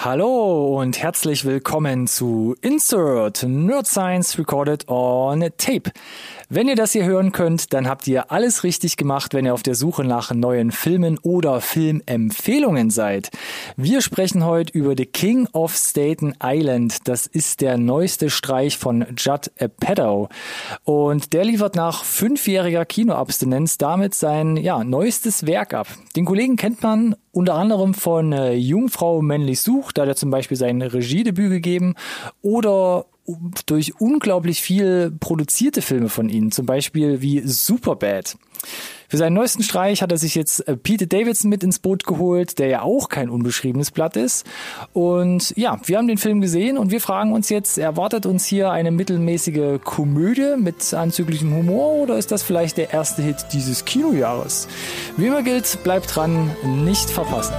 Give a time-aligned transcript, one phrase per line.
[0.00, 5.90] Hallo und herzlich willkommen zu Insert Nerd Science Recorded on Tape.
[6.50, 9.62] Wenn ihr das hier hören könnt, dann habt ihr alles richtig gemacht, wenn ihr auf
[9.62, 13.28] der Suche nach neuen Filmen oder Filmempfehlungen seid.
[13.76, 17.06] Wir sprechen heute über The King of Staten Island.
[17.06, 20.30] Das ist der neueste Streich von Judd Apatow.
[20.84, 25.88] Und der liefert nach fünfjähriger Kinoabstinenz damit sein ja, neuestes Werk ab.
[26.16, 30.30] Den Kollegen kennt man unter anderem von äh, Jungfrau männlich sucht, da hat er zum
[30.30, 31.94] Beispiel sein Regiedebüt gegeben
[32.40, 33.04] oder
[33.66, 38.36] durch unglaublich viel produzierte Filme von ihnen, zum Beispiel wie Superbad.
[39.10, 42.58] Für seinen neuesten Streich hat er sich jetzt äh, Peter Davidson mit ins Boot geholt,
[42.58, 44.46] der ja auch kein unbeschriebenes Blatt ist.
[44.92, 48.70] Und ja, wir haben den Film gesehen und wir fragen uns jetzt, erwartet uns hier
[48.70, 54.68] eine mittelmäßige Komödie mit anzüglichem Humor oder ist das vielleicht der erste Hit dieses Kinojahres?
[55.16, 56.50] Wie immer gilt, bleibt dran,
[56.84, 57.54] nicht verpassen.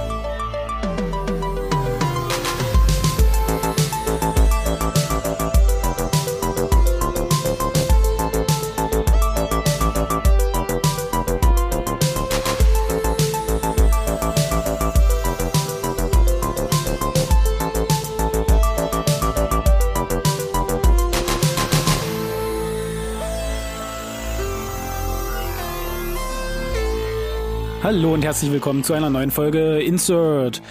[27.92, 30.62] Hallo und herzlich willkommen zu einer neuen Folge Insert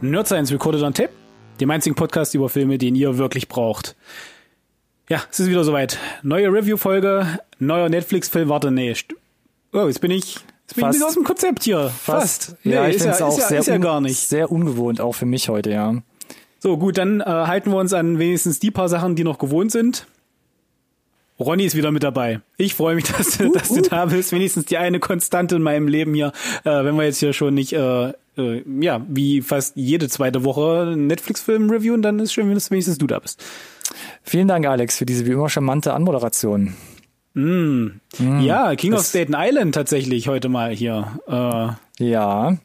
[0.00, 1.10] Nerd Science Recorded on Tape,
[1.60, 3.94] dem einzigen Podcast über Filme, den ihr wirklich braucht.
[5.06, 5.98] Ja, es ist wieder soweit.
[6.22, 8.48] Neue Review-Folge, neuer Netflix-Film.
[8.48, 8.94] Warte, nee.
[9.74, 10.98] Oh, jetzt bin ich, jetzt bin Fast.
[10.98, 11.90] ich aus dem Konzept hier.
[11.90, 12.46] Fast.
[12.46, 12.56] Fast.
[12.64, 14.16] Nee, ja, ich finde es ja, auch ist sehr, ja gar nicht.
[14.16, 15.96] sehr ungewohnt, auch für mich heute, ja.
[16.58, 19.72] So, gut, dann äh, halten wir uns an wenigstens die paar Sachen, die noch gewohnt
[19.72, 20.06] sind.
[21.42, 22.40] Ronny ist wieder mit dabei.
[22.56, 24.32] Ich freue mich, dass, uh, dass du da bist.
[24.32, 26.32] Wenigstens die eine Konstante in meinem Leben hier.
[26.64, 30.94] Äh, wenn wir jetzt hier schon nicht, äh, äh, ja, wie fast jede zweite Woche
[30.96, 33.42] Netflix-Film reviewen, dann ist schön, dass wenigstens du da bist.
[34.22, 36.74] Vielen Dank, Alex, für diese wie immer charmante Anmoderation.
[37.34, 38.00] Mm.
[38.18, 38.40] Mm.
[38.40, 41.18] Ja, King of Staten Island tatsächlich heute mal hier.
[41.26, 42.58] Äh, ja.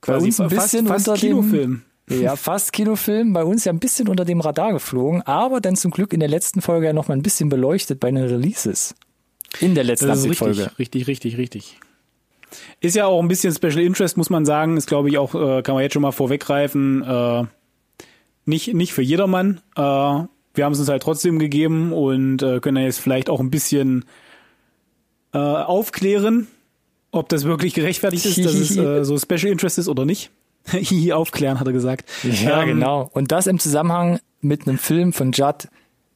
[0.00, 1.70] Quasi Bei uns ein bisschen fast, fast unter Kinofilm.
[1.70, 3.32] Dem ja, fast Kinofilm.
[3.32, 6.28] Bei uns ja ein bisschen unter dem Radar geflogen, aber dann zum Glück in der
[6.28, 8.94] letzten Folge ja noch mal ein bisschen beleuchtet bei den Releases.
[9.60, 10.70] In der letzten Folge.
[10.78, 11.80] Richtig, richtig, richtig, richtig.
[12.80, 14.76] Ist ja auch ein bisschen Special Interest, muss man sagen.
[14.76, 17.44] Ist, glaube ich, auch, äh, kann man jetzt schon mal vorweggreifen, äh,
[18.44, 19.60] nicht, nicht für jedermann.
[19.76, 23.50] Äh, wir haben es uns halt trotzdem gegeben und äh, können jetzt vielleicht auch ein
[23.50, 24.04] bisschen
[25.32, 26.46] äh, aufklären,
[27.10, 30.30] ob das wirklich gerechtfertigt ist, dass es äh, so Special Interest ist oder nicht.
[31.12, 32.08] aufklären, hat er gesagt.
[32.22, 33.10] Ja, ähm, genau.
[33.12, 35.68] Und das im Zusammenhang mit einem Film von Judd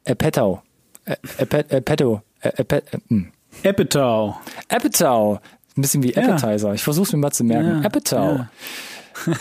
[0.07, 0.63] Apatow.
[1.39, 2.21] Apatow.
[3.63, 4.35] Apatow.
[4.69, 5.41] Apatow.
[5.77, 6.69] Ein bisschen wie Appetizer.
[6.69, 6.75] Ja.
[6.75, 7.81] Ich versuche es mir mal zu merken.
[7.83, 8.39] Ja, Apatow.
[8.39, 8.51] Ja.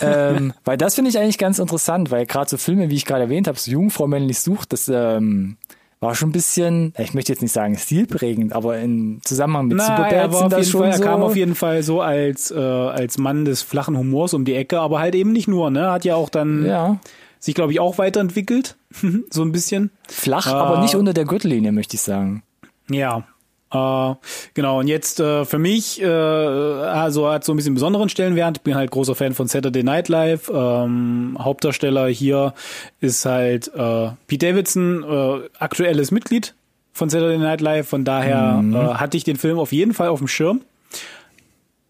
[0.00, 3.22] ähm, weil das finde ich eigentlich ganz interessant, weil gerade so Filme, wie ich gerade
[3.22, 5.56] erwähnt habe, so Jungfrau männlich sucht, das ähm,
[6.02, 9.86] war schon ein bisschen, ich möchte jetzt nicht sagen stilprägend, aber im Zusammenhang mit Na,
[9.86, 11.02] Superbad er sind das schon Fall, so.
[11.02, 14.54] Er kam auf jeden Fall so als äh, als Mann des flachen Humors um die
[14.54, 15.92] Ecke, aber halt eben nicht nur, ne?
[15.92, 16.98] Hat ja auch dann ja.
[17.38, 18.76] sich, glaube ich, auch weiterentwickelt,
[19.30, 19.90] so ein bisschen.
[20.08, 22.42] Flach, äh, aber nicht unter der Gürtellinie, möchte ich sagen.
[22.90, 23.24] Ja,
[23.72, 24.16] Uh,
[24.52, 28.58] genau, und jetzt uh, für mich, uh, also hat so ein bisschen besonderen Stellenwert.
[28.58, 30.50] Ich bin halt großer Fan von Saturday Night Live.
[30.52, 32.52] Ähm, Hauptdarsteller hier
[33.00, 36.54] ist halt äh, Pete Davidson, äh, aktuelles Mitglied
[36.92, 37.88] von Saturday Night Live.
[37.88, 38.74] Von daher mhm.
[38.74, 40.60] äh, hatte ich den Film auf jeden Fall auf dem Schirm.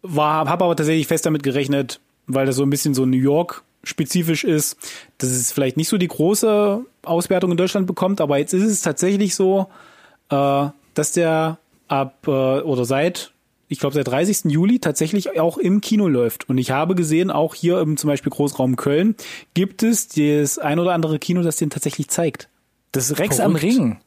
[0.02, 1.98] War, habe aber tatsächlich fest damit gerechnet,
[2.28, 4.76] weil das so ein bisschen so New York spezifisch ist,
[5.18, 8.20] dass es vielleicht nicht so die große Auswertung in Deutschland bekommt.
[8.20, 9.66] Aber jetzt ist es tatsächlich so,
[10.30, 11.58] äh, dass der
[11.92, 13.32] ab äh, oder seit
[13.68, 14.52] ich glaube seit 30.
[14.52, 16.46] Juli tatsächlich auch im Kino läuft.
[16.48, 19.16] Und ich habe gesehen, auch hier im zum Beispiel Großraum Köln
[19.54, 22.50] gibt es das ein oder andere Kino, das den tatsächlich zeigt.
[22.92, 23.40] Das Rex Verrückt.
[23.40, 23.98] am Ring.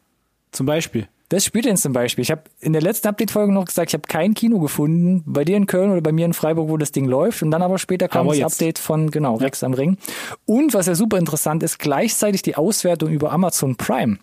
[0.51, 1.07] Zum Beispiel.
[1.29, 2.21] Das spielt den zum Beispiel.
[2.21, 5.57] Ich habe in der letzten Update-Folge noch gesagt, ich habe kein Kino gefunden, bei dir
[5.57, 7.41] in Köln oder bei mir in Freiburg, wo das Ding läuft.
[7.41, 8.53] Und dann aber später kam aber das jetzt.
[8.53, 9.65] Update von, genau, Rex ja.
[9.65, 9.97] am Ring.
[10.45, 14.19] Und was ja super interessant ist, gleichzeitig die Auswertung über Amazon Prime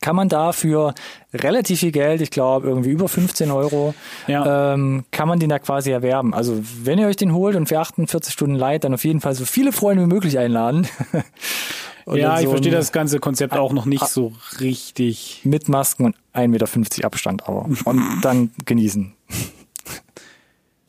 [0.00, 0.94] kann man da für
[1.34, 3.94] relativ viel Geld, ich glaube irgendwie über 15 Euro,
[4.26, 4.74] ja.
[4.74, 6.34] ähm, kann man den da quasi erwerben.
[6.34, 9.34] Also wenn ihr euch den holt und für 48 Stunden leiht, dann auf jeden Fall
[9.34, 10.86] so viele Freunde wie möglich einladen.
[12.06, 15.42] ja, so ich verstehe das ganze Konzept auch noch nicht so richtig.
[15.44, 17.68] Mit Masken und 1,50 Meter Abstand aber.
[17.84, 19.12] Und dann genießen.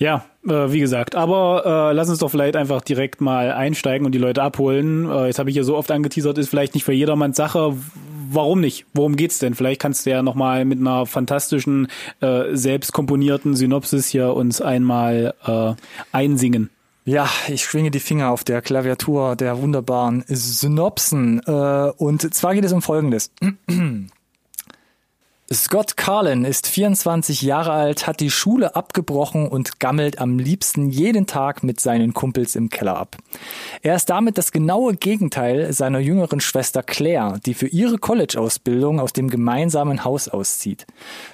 [0.02, 4.14] Ja, äh, wie gesagt, aber äh, lass uns doch vielleicht einfach direkt mal einsteigen und
[4.14, 5.08] die Leute abholen.
[5.08, 7.76] Äh, jetzt habe ich ja so oft angeteasert, ist vielleicht nicht für jedermanns Sache.
[8.34, 8.86] Warum nicht?
[8.94, 9.56] Worum geht's denn?
[9.56, 11.88] Vielleicht kannst du ja nochmal mit einer fantastischen,
[12.22, 15.74] äh, selbst komponierten Synopsis hier uns einmal äh,
[16.14, 16.70] einsingen.
[17.04, 21.42] Ja, ich schwinge die Finger auf der Klaviatur der wunderbaren Synopsen.
[21.46, 23.32] Äh, und zwar geht es um Folgendes.
[25.54, 31.28] Scott Carlin ist 24 Jahre alt, hat die Schule abgebrochen und gammelt am liebsten jeden
[31.28, 33.18] Tag mit seinen Kumpels im Keller ab.
[33.82, 39.12] Er ist damit das genaue Gegenteil seiner jüngeren Schwester Claire, die für ihre College-Ausbildung aus
[39.12, 40.88] dem gemeinsamen Haus auszieht.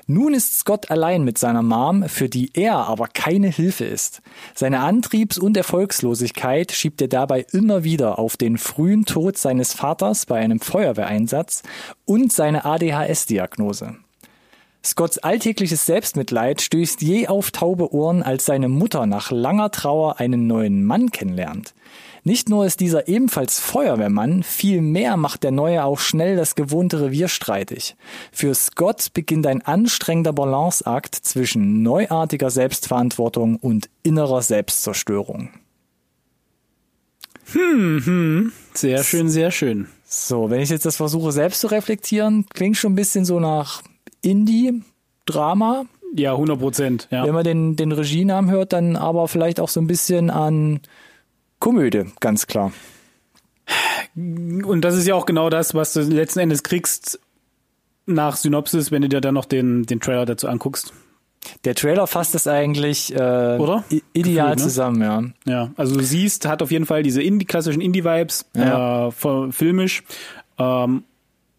[0.08, 4.24] Nun ist Scott allein mit seiner Mom, für die er aber keine Hilfe ist.
[4.56, 10.26] Seine Antriebs- und Erfolgslosigkeit schiebt er dabei immer wieder auf den frühen Tod seines Vaters
[10.26, 11.62] bei einem Feuerwehreinsatz
[12.06, 13.98] und seine ADHS-Diagnose.
[14.88, 20.48] Scotts alltägliches Selbstmitleid stößt je auf taube Ohren, als seine Mutter nach langer Trauer einen
[20.48, 21.74] neuen Mann kennenlernt.
[22.24, 27.02] Nicht nur ist dieser ebenfalls Feuerwehrmann, viel mehr macht der Neue auch schnell das gewohnte
[27.02, 27.96] Revier streitig.
[28.32, 35.50] Für Scott beginnt ein anstrengender Balanceakt zwischen neuartiger Selbstverantwortung und innerer Selbstzerstörung.
[37.52, 39.88] Hm, hm, sehr schön, sehr schön.
[40.06, 43.84] So, wenn ich jetzt das versuche selbst zu reflektieren, klingt schon ein bisschen so nach
[44.30, 45.86] Indie-Drama.
[46.16, 47.08] Ja, 100 Prozent.
[47.12, 47.26] Ja.
[47.26, 50.80] Wenn man den, den Regienamen hört, dann aber vielleicht auch so ein bisschen an
[51.60, 52.72] Komödie, ganz klar.
[54.16, 57.20] Und das ist ja auch genau das, was du letzten Endes kriegst
[58.06, 60.94] nach Synopsis, wenn du dir dann noch den, den Trailer dazu anguckst.
[61.66, 63.84] Der Trailer fasst es eigentlich äh, Oder?
[64.14, 64.58] ideal Gefühl, ne?
[64.58, 65.24] zusammen, ja.
[65.46, 69.10] Ja, also du siehst, hat auf jeden Fall diese Indie, klassischen Indie-Vibes, ja.
[69.10, 70.04] äh, filmisch.
[70.58, 71.04] Ähm,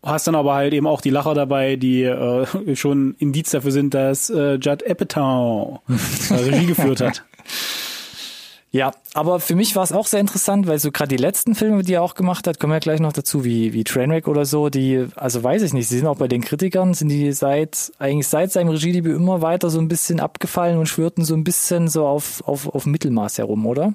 [0.03, 3.95] hast dann aber halt eben auch die Lacher dabei, die äh, schon Indiz dafür sind,
[3.95, 5.81] dass äh, Judd Apatow
[6.31, 7.25] Regie geführt hat.
[8.71, 11.83] Ja, aber für mich war es auch sehr interessant, weil so gerade die letzten Filme,
[11.83, 14.69] die er auch gemacht hat, kommen ja gleich noch dazu, wie, wie Trainwreck oder so,
[14.69, 18.29] die, also weiß ich nicht, sie sind auch bei den Kritikern, sind die seit, eigentlich
[18.29, 22.07] seit seinem Regiedebüt immer weiter so ein bisschen abgefallen und schwirrten so ein bisschen so
[22.07, 23.95] auf, auf, auf Mittelmaß herum, oder?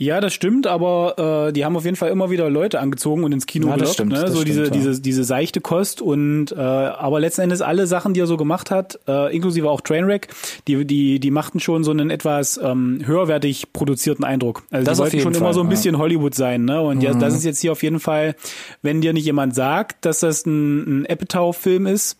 [0.00, 3.32] Ja, das stimmt, aber äh, die haben auf jeden Fall immer wieder Leute angezogen und
[3.32, 4.30] ins Kino ja, gelockt, stimmt, ne?
[4.30, 8.20] so diese stimmt, diese diese seichte Kost und äh, aber letzten Endes alle Sachen, die
[8.20, 10.28] er so gemacht hat, äh, inklusive auch Trainwreck,
[10.68, 14.62] die die die machten schon so einen etwas ähm, höherwertig produzierten Eindruck.
[14.70, 16.00] Also das die wollten schon Fall, immer so ein bisschen ja.
[16.00, 16.80] Hollywood sein, ne?
[16.80, 17.02] Und mhm.
[17.02, 18.36] ja, das ist jetzt hier auf jeden Fall,
[18.82, 22.18] wenn dir nicht jemand sagt, dass das ein, ein Apatow-Film ist,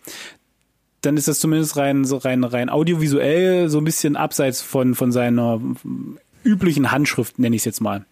[0.99, 5.13] dann ist das zumindest rein so rein rein audiovisuell so ein bisschen abseits von von
[5.13, 5.61] seiner
[6.43, 8.05] üblichen Handschrift, nenne ich es jetzt mal.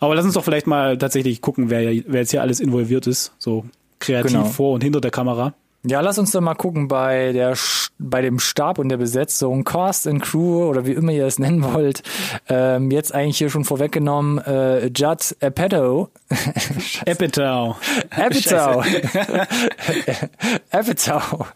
[0.00, 3.32] Aber lass uns doch vielleicht mal tatsächlich gucken, wer, wer jetzt hier alles involviert ist,
[3.38, 3.64] so
[3.98, 4.44] kreativ genau.
[4.44, 5.54] vor und hinter der Kamera.
[5.84, 7.56] Ja, lass uns doch mal gucken bei der
[7.98, 11.62] bei dem Stab und der Besetzung, Cast and Crew oder wie immer ihr es nennen
[11.62, 12.02] wollt.
[12.48, 16.08] Ähm, jetzt eigentlich hier schon vorweggenommen, äh, Judd Apatow.
[17.06, 17.76] Apatow.
[18.10, 18.84] Apatow.
[20.70, 21.46] Apatow.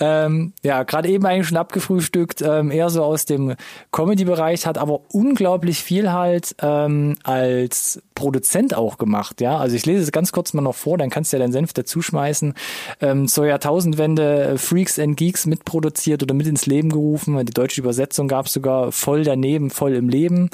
[0.00, 3.54] ähm, ja, gerade eben eigentlich schon abgefrühstückt, ähm, eher so aus dem
[3.92, 9.58] Comedy-Bereich, hat aber unglaublich viel halt ähm, als Produzent auch gemacht, ja.
[9.58, 11.72] Also ich lese es ganz kurz mal noch vor, dann kannst du ja deinen Senf
[11.72, 12.54] dazuschmeißen.
[13.00, 17.44] Ähm, zur Jahrtausendwende äh, Freaks and Geeks mitproduziert oder mit ins Leben gerufen.
[17.44, 20.50] Die deutsche Übersetzung gab es sogar voll daneben, voll im Leben.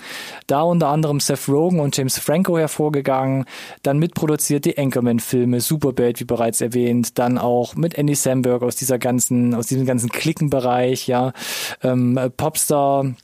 [0.47, 3.45] Da unter anderem Seth Rogen und James Franco hervorgegangen.
[3.83, 7.19] Dann mitproduziert die Anchorman-Filme, Superbad, wie bereits erwähnt.
[7.19, 11.33] Dann auch mit Andy Samberg aus dieser ganzen, aus diesem ganzen Klickenbereich, ja.
[11.83, 13.15] Ähm, Popstar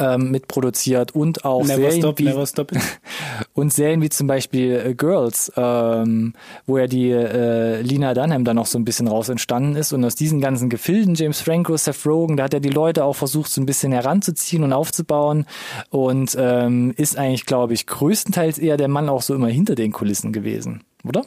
[0.00, 2.72] ähm, mitproduziert und auch never Serien stop, wie never stop.
[3.52, 6.32] und Serien wie zum Beispiel äh, Girls, ähm,
[6.66, 10.04] wo ja die äh, Lina Dunham dann noch so ein bisschen raus entstanden ist und
[10.04, 13.50] aus diesen ganzen Gefilden James Franco, Seth Rogen, da hat er die Leute auch versucht
[13.50, 15.46] so ein bisschen heranzuziehen und aufzubauen
[15.90, 19.92] und ähm, ist eigentlich glaube ich größtenteils eher der Mann auch so immer hinter den
[19.92, 21.24] Kulissen gewesen, oder?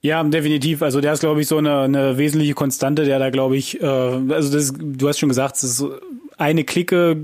[0.00, 0.82] Ja, definitiv.
[0.82, 3.84] Also der ist, glaube ich, so eine, eine wesentliche Konstante, der da, glaube ich, äh,
[3.84, 5.84] also das, du hast schon gesagt, es ist
[6.38, 7.16] eine Clique,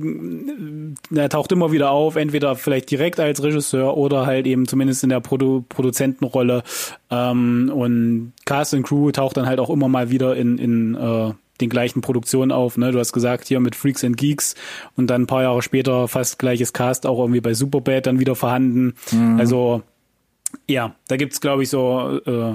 [1.10, 5.10] der taucht immer wieder auf, entweder vielleicht direkt als Regisseur oder halt eben zumindest in
[5.10, 6.64] der Produ Produzentenrolle.
[7.10, 11.32] Ähm, und Cast and Crew taucht dann halt auch immer mal wieder in, in äh,
[11.60, 12.76] den gleichen Produktionen auf.
[12.76, 12.90] Ne?
[12.90, 14.56] Du hast gesagt, hier mit Freaks and Geeks
[14.96, 18.34] und dann ein paar Jahre später fast gleiches Cast auch irgendwie bei Superbad dann wieder
[18.34, 18.94] vorhanden.
[19.12, 19.38] Mhm.
[19.38, 19.82] Also
[20.66, 22.54] ja, da gibt's glaube ich so äh,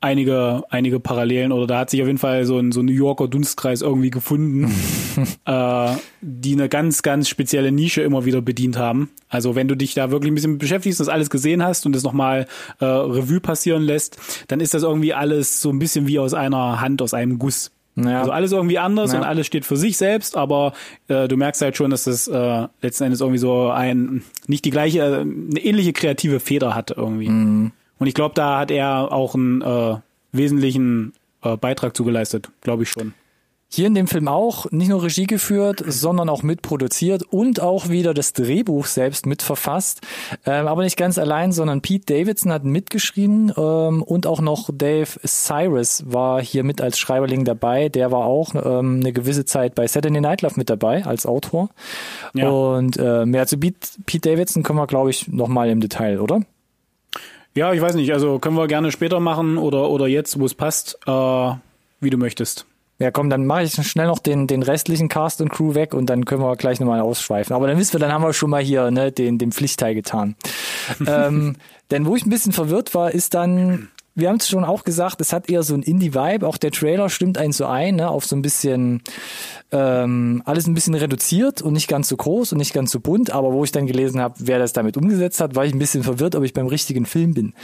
[0.00, 2.92] einige, einige Parallelen oder da hat sich auf jeden Fall so ein, so ein New
[2.92, 4.72] Yorker Dunstkreis irgendwie gefunden,
[5.44, 9.10] äh, die eine ganz, ganz spezielle Nische immer wieder bedient haben.
[9.28, 12.02] Also wenn du dich da wirklich ein bisschen beschäftigst, das alles gesehen hast und das
[12.02, 12.46] nochmal
[12.80, 16.80] äh, Revue passieren lässt, dann ist das irgendwie alles so ein bisschen wie aus einer
[16.80, 17.70] Hand, aus einem Guss.
[17.96, 18.20] Ja.
[18.20, 19.18] Also alles irgendwie anders ja.
[19.18, 20.72] und alles steht für sich selbst, aber
[21.08, 24.70] äh, du merkst halt schon, dass das äh, letzten Endes irgendwie so ein, nicht die
[24.70, 27.28] gleiche, äh, eine ähnliche kreative Feder hat irgendwie.
[27.28, 27.72] Mhm.
[28.00, 29.96] Und ich glaube, da hat er auch einen äh,
[30.32, 33.14] wesentlichen äh, Beitrag zugeleistet, glaube ich schon.
[33.72, 38.14] Hier in dem Film auch nicht nur Regie geführt, sondern auch mitproduziert und auch wieder
[38.14, 40.00] das Drehbuch selbst mitverfasst.
[40.44, 45.20] Ähm, aber nicht ganz allein, sondern Pete Davidson hat mitgeschrieben ähm, und auch noch Dave
[45.24, 47.88] Cyrus war hier mit als Schreiberling dabei.
[47.88, 51.70] Der war auch ähm, eine gewisse Zeit bei Saturday Night Live mit dabei als Autor.
[52.34, 52.48] Ja.
[52.48, 56.40] Und äh, mehr zu Pete, Pete Davidson kommen wir, glaube ich, nochmal im Detail, oder?
[57.54, 58.12] Ja, ich weiß nicht.
[58.12, 61.10] Also können wir gerne später machen oder, oder jetzt, wo es passt, äh,
[62.00, 62.66] wie du möchtest.
[63.00, 66.06] Ja, komm, dann mache ich schnell noch den, den restlichen Cast und Crew weg und
[66.10, 67.56] dann können wir gleich nochmal ausschweifen.
[67.56, 70.36] Aber dann wissen wir, dann haben wir schon mal hier ne, den, den Pflichtteil getan.
[71.06, 71.56] ähm,
[71.90, 75.20] denn wo ich ein bisschen verwirrt war, ist dann, wir haben es schon auch gesagt,
[75.20, 76.46] es hat eher so ein Indie-Vibe.
[76.46, 79.02] Auch der Trailer stimmt einen so ein, ne, auf so ein bisschen,
[79.72, 83.30] ähm, alles ein bisschen reduziert und nicht ganz so groß und nicht ganz so bunt.
[83.30, 86.02] Aber wo ich dann gelesen habe, wer das damit umgesetzt hat, war ich ein bisschen
[86.02, 87.54] verwirrt, ob ich beim richtigen Film bin.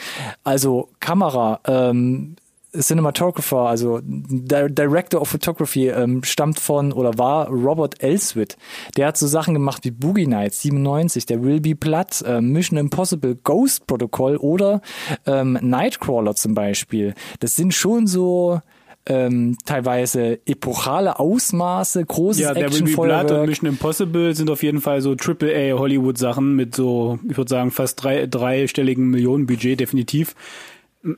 [0.44, 2.36] Also Kamera, ähm,
[2.80, 8.56] Cinematographer, also Director of Photography, ähm, stammt von oder war Robert Elswit.
[8.96, 12.78] Der hat so Sachen gemacht wie Boogie Nights 97, der Will Be Blood, äh, Mission
[12.78, 14.80] Impossible, Ghost Protocol oder
[15.26, 17.14] ähm, Nightcrawler zum Beispiel.
[17.40, 18.60] Das sind schon so
[19.08, 24.62] ähm, teilweise epochale Ausmaße, großes Ja, der Will Be Blood und Mission Impossible sind auf
[24.62, 29.78] jeden Fall so Triple-A Hollywood-Sachen mit so, ich würde sagen, fast drei, dreistelligen Millionen Budget,
[29.78, 30.34] definitiv.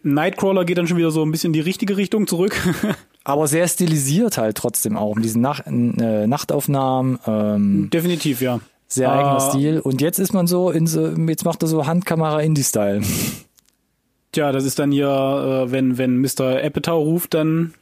[0.02, 2.56] Nightcrawler geht dann schon wieder so ein bisschen in die richtige Richtung zurück.
[3.24, 7.18] Aber sehr stilisiert halt trotzdem auch, mit diesen Nach äh, Nachtaufnahmen.
[7.26, 8.60] Ähm, Definitiv, ja.
[8.86, 9.80] Sehr eigener uh, Stil.
[9.80, 13.02] Und jetzt ist man so in so, jetzt macht er so Handkamera-Indie-Style.
[14.32, 16.62] Tja, das ist dann hier, äh, wenn, wenn Mr.
[16.64, 17.74] Apatow ruft, dann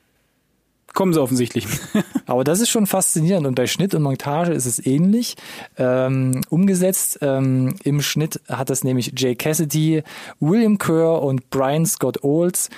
[0.96, 1.68] kommen sie offensichtlich.
[2.26, 3.46] Aber das ist schon faszinierend.
[3.46, 5.36] Und bei Schnitt und Montage ist es ähnlich
[5.78, 7.18] ähm, umgesetzt.
[7.20, 10.02] Ähm, Im Schnitt hat das nämlich Jay Cassidy,
[10.40, 12.70] William Kerr und Brian Scott Olds.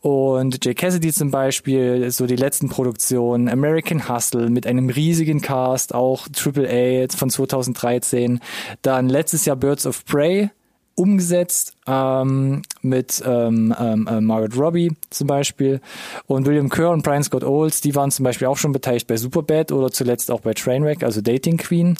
[0.00, 5.94] Und Jay Cassidy zum Beispiel, so die letzten Produktionen, American Hustle mit einem riesigen Cast,
[5.94, 8.40] auch Triple A von 2013,
[8.82, 10.50] dann letztes Jahr Birds of Prey,
[10.94, 15.80] umgesetzt ähm, mit ähm, ähm, äh, Margaret Robbie zum Beispiel
[16.26, 19.16] und William Kerr und Brian Scott Olds, die waren zum Beispiel auch schon beteiligt bei
[19.16, 21.96] Superbad oder zuletzt auch bei Trainwreck, also Dating Queen.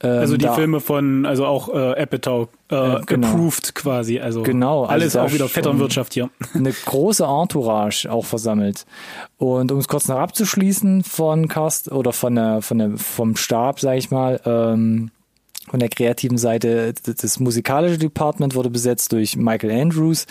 [0.00, 3.28] Ähm, also die da, Filme von, also auch äh, Apatow äh, äh, genau.
[3.28, 6.30] approved quasi, also genau, also alles auch wieder Vetternwirtschaft hier.
[6.54, 8.86] Eine große Entourage auch versammelt.
[9.38, 13.80] Und um es kurz noch abzuschließen von Cast oder von der, von der vom Stab,
[13.80, 15.10] sag ich mal, ähm,
[15.70, 20.26] von der kreativen Seite, das musikalische Department wurde besetzt durch Michael Andrews.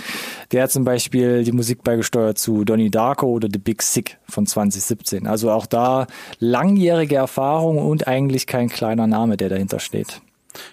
[0.51, 4.45] Der hat zum Beispiel die Musik beigesteuert zu Donnie Darko oder The Big Sick von
[4.45, 5.27] 2017.
[5.27, 6.07] Also auch da
[6.39, 10.21] langjährige Erfahrung und eigentlich kein kleiner Name, der dahinter steht.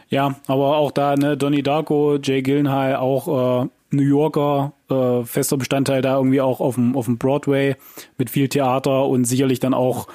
[0.08, 5.56] Ja, aber auch da, ne, Donnie Darko, Jay Gyllenhaal, auch äh, New Yorker, äh, fester
[5.56, 7.76] Bestandteil da irgendwie auch auf dem, auf dem Broadway
[8.18, 10.08] mit viel Theater und sicherlich dann auch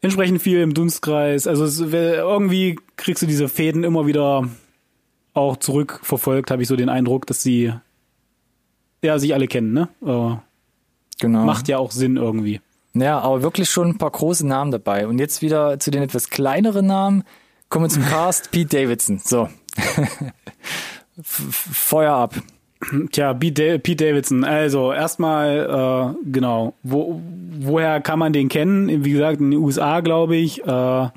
[0.00, 1.46] entsprechend viel im Dunstkreis.
[1.46, 4.48] Also es, irgendwie kriegst du diese Fäden immer wieder
[5.34, 7.72] auch zurückverfolgt, habe ich so den Eindruck, dass sie
[9.02, 9.88] ja sich alle kennen, ne?
[10.02, 10.36] Äh,
[11.20, 11.44] genau.
[11.44, 12.60] Macht ja auch Sinn irgendwie.
[12.94, 15.06] Ja, aber wirklich schon ein paar große Namen dabei.
[15.06, 17.24] Und jetzt wieder zu den etwas kleineren Namen.
[17.68, 18.50] Kommen wir zum Cast.
[18.52, 19.20] Pete Davidson.
[19.22, 19.48] So.
[21.22, 22.34] Feuer ab.
[23.10, 24.44] Tja, Pete Davidson.
[24.44, 27.20] Also erstmal, äh, genau, wo,
[27.58, 29.04] woher kann man den kennen?
[29.04, 31.08] Wie gesagt, in den USA, glaube ich, äh,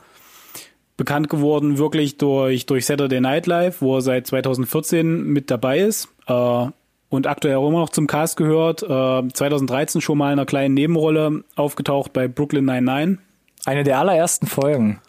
[0.97, 6.09] bekannt geworden wirklich durch, durch Saturday Night Live, wo er seit 2014 mit dabei ist
[6.27, 6.65] äh,
[7.09, 8.83] und aktuell auch immer noch zum Cast gehört.
[8.83, 13.19] Äh, 2013 schon mal in einer kleinen Nebenrolle aufgetaucht bei Brooklyn 99.
[13.65, 14.99] Eine der allerersten Folgen.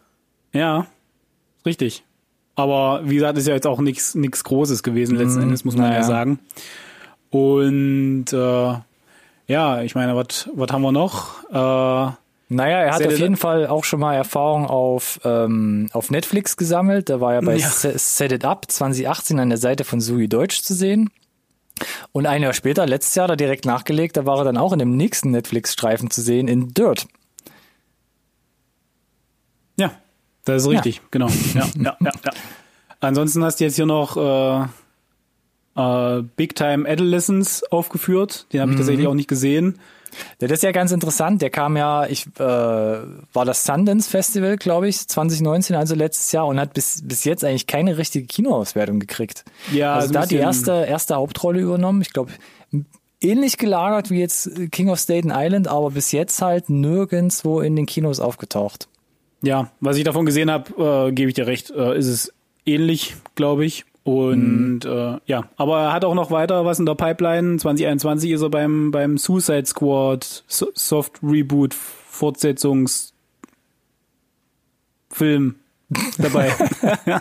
[0.52, 0.86] Ja,
[1.64, 2.04] richtig.
[2.60, 5.76] Aber wie gesagt, ist ja jetzt auch nichts nichts Großes gewesen letzten mm, Endes, muss
[5.76, 6.00] man naja.
[6.00, 6.38] ja sagen.
[7.30, 8.74] Und äh,
[9.46, 11.44] ja, ich meine, was was haben wir noch?
[11.50, 12.12] Äh,
[12.52, 17.08] naja, er hat auf jeden Fall auch schon mal Erfahrung auf, ähm, auf Netflix gesammelt.
[17.08, 17.68] Da war er bei ja.
[17.68, 21.10] Set It Up 2018 an der Seite von Sui Deutsch zu sehen.
[22.10, 24.80] Und ein Jahr später, letztes Jahr, da direkt nachgelegt, da war er dann auch in
[24.80, 27.06] dem nächsten Netflix-Streifen zu sehen, in Dirt.
[29.76, 29.92] Ja,
[30.44, 31.02] das ist richtig, ja.
[31.10, 31.28] genau.
[31.54, 32.32] Ja, ja, ja, ja.
[33.00, 34.66] Ansonsten hast du jetzt hier noch äh,
[35.76, 38.46] äh, Big Time Adolescence aufgeführt.
[38.52, 38.80] Den habe ich mhm.
[38.80, 39.78] tatsächlich auch nicht gesehen.
[40.38, 41.40] Das ist ja ganz interessant.
[41.40, 46.46] Der kam ja, ich äh, war das Sundance Festival, glaube ich, 2019, also letztes Jahr,
[46.46, 49.44] und hat bis bis jetzt eigentlich keine richtige Kinoauswertung gekriegt.
[49.72, 52.02] Ja, also da die erste erste Hauptrolle übernommen.
[52.02, 52.32] Ich glaube
[53.20, 57.86] ähnlich gelagert wie jetzt King of Staten Island, aber bis jetzt halt nirgendwo in den
[57.86, 58.88] Kinos aufgetaucht.
[59.42, 62.32] Ja, was ich davon gesehen habe, äh, gebe ich dir recht, äh, ist es
[62.66, 63.84] ähnlich, glaube ich.
[64.02, 64.90] Und mhm.
[64.90, 67.58] äh, ja, aber er hat auch noch weiter was in der Pipeline.
[67.58, 73.12] 2021 ist er beim beim Suicide Squad Soft Reboot Fortsetzungs
[75.10, 75.56] Film
[76.18, 76.50] dabei.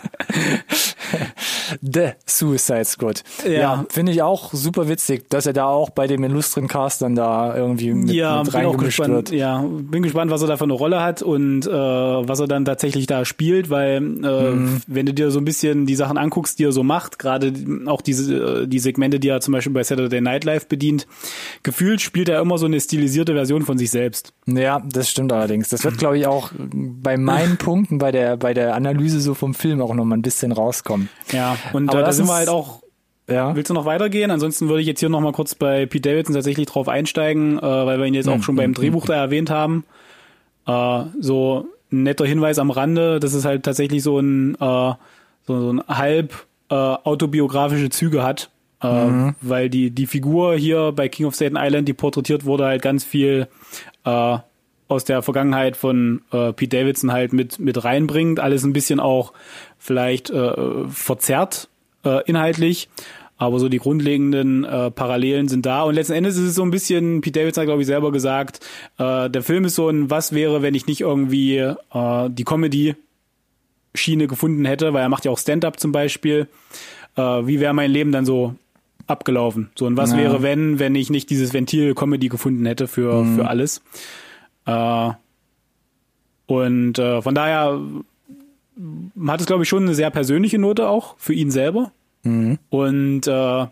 [1.82, 3.22] The Suicide Squad.
[3.44, 3.84] Ja, Ja.
[3.90, 7.56] finde ich auch super witzig, dass er da auch bei dem illustren Cast dann da
[7.56, 9.14] irgendwie mit, ja, mit bin auch reingemischt gespannt.
[9.14, 9.30] wird.
[9.32, 12.64] Ja, bin gespannt, was er da für eine Rolle hat und äh, was er dann
[12.64, 14.80] tatsächlich da spielt, weil äh, Mhm.
[14.86, 17.52] wenn du dir so ein bisschen die Sachen anguckst, die er so macht, gerade
[17.86, 21.06] auch diese äh, die Segmente, die er zum Beispiel bei Saturday Night Live bedient,
[21.62, 24.32] gefühlt spielt er immer so eine stilisierte Version von sich selbst.
[24.46, 25.68] Ja, das stimmt allerdings.
[25.68, 29.54] Das wird, glaube ich, auch bei meinen Punkten bei der bei der Analyse so vom
[29.54, 31.08] Film auch noch mal ein bisschen rauskommen.
[31.32, 32.82] Ja, und Aber da sind wir halt auch
[33.28, 33.54] Ja.
[33.54, 34.30] Willst du noch weitergehen?
[34.30, 37.62] Ansonsten würde ich jetzt hier noch mal kurz bei Pete Davidson tatsächlich drauf einsteigen, äh,
[37.62, 39.84] weil wir ihn jetzt auch schon beim Drehbuch da erwähnt haben.
[40.66, 44.92] Äh, so ein netter Hinweis am Rande, dass es halt tatsächlich so ein, äh,
[45.46, 46.34] so, so ein halb
[46.70, 48.50] äh, autobiografische Züge hat.
[48.82, 52.82] Äh, Weil die, die Figur hier bei King of Staten Island, die porträtiert wurde, halt
[52.82, 53.46] ganz viel
[54.04, 54.38] äh,
[54.88, 58.40] aus der Vergangenheit von Pete Davidson halt mit, mit reinbringt.
[58.40, 59.32] Alles ein bisschen auch
[59.80, 61.68] vielleicht äh, verzerrt
[62.04, 62.88] äh, inhaltlich.
[63.38, 65.82] Aber so die grundlegenden äh, Parallelen sind da.
[65.84, 68.60] Und letzten Endes ist es so ein bisschen, Pete Davidson hat, glaube ich, selber gesagt,
[68.98, 71.74] äh, der Film ist so ein Was wäre, wenn ich nicht irgendwie äh,
[72.28, 76.48] die Comedy-Schiene gefunden hätte, weil er macht ja auch Stand-up zum Beispiel.
[77.16, 78.56] Äh, wie wäre mein Leben dann so
[79.06, 79.70] abgelaufen?
[79.74, 80.18] So, und was Ja.
[80.18, 83.80] wäre, wenn, wenn ich nicht dieses Ventil Comedy gefunden hätte für, für alles?
[84.66, 85.10] Äh,
[86.46, 87.80] und äh, von daher
[89.26, 91.92] hat es, glaube ich, schon eine sehr persönliche Note auch für ihn selber.
[92.22, 93.66] Und äh,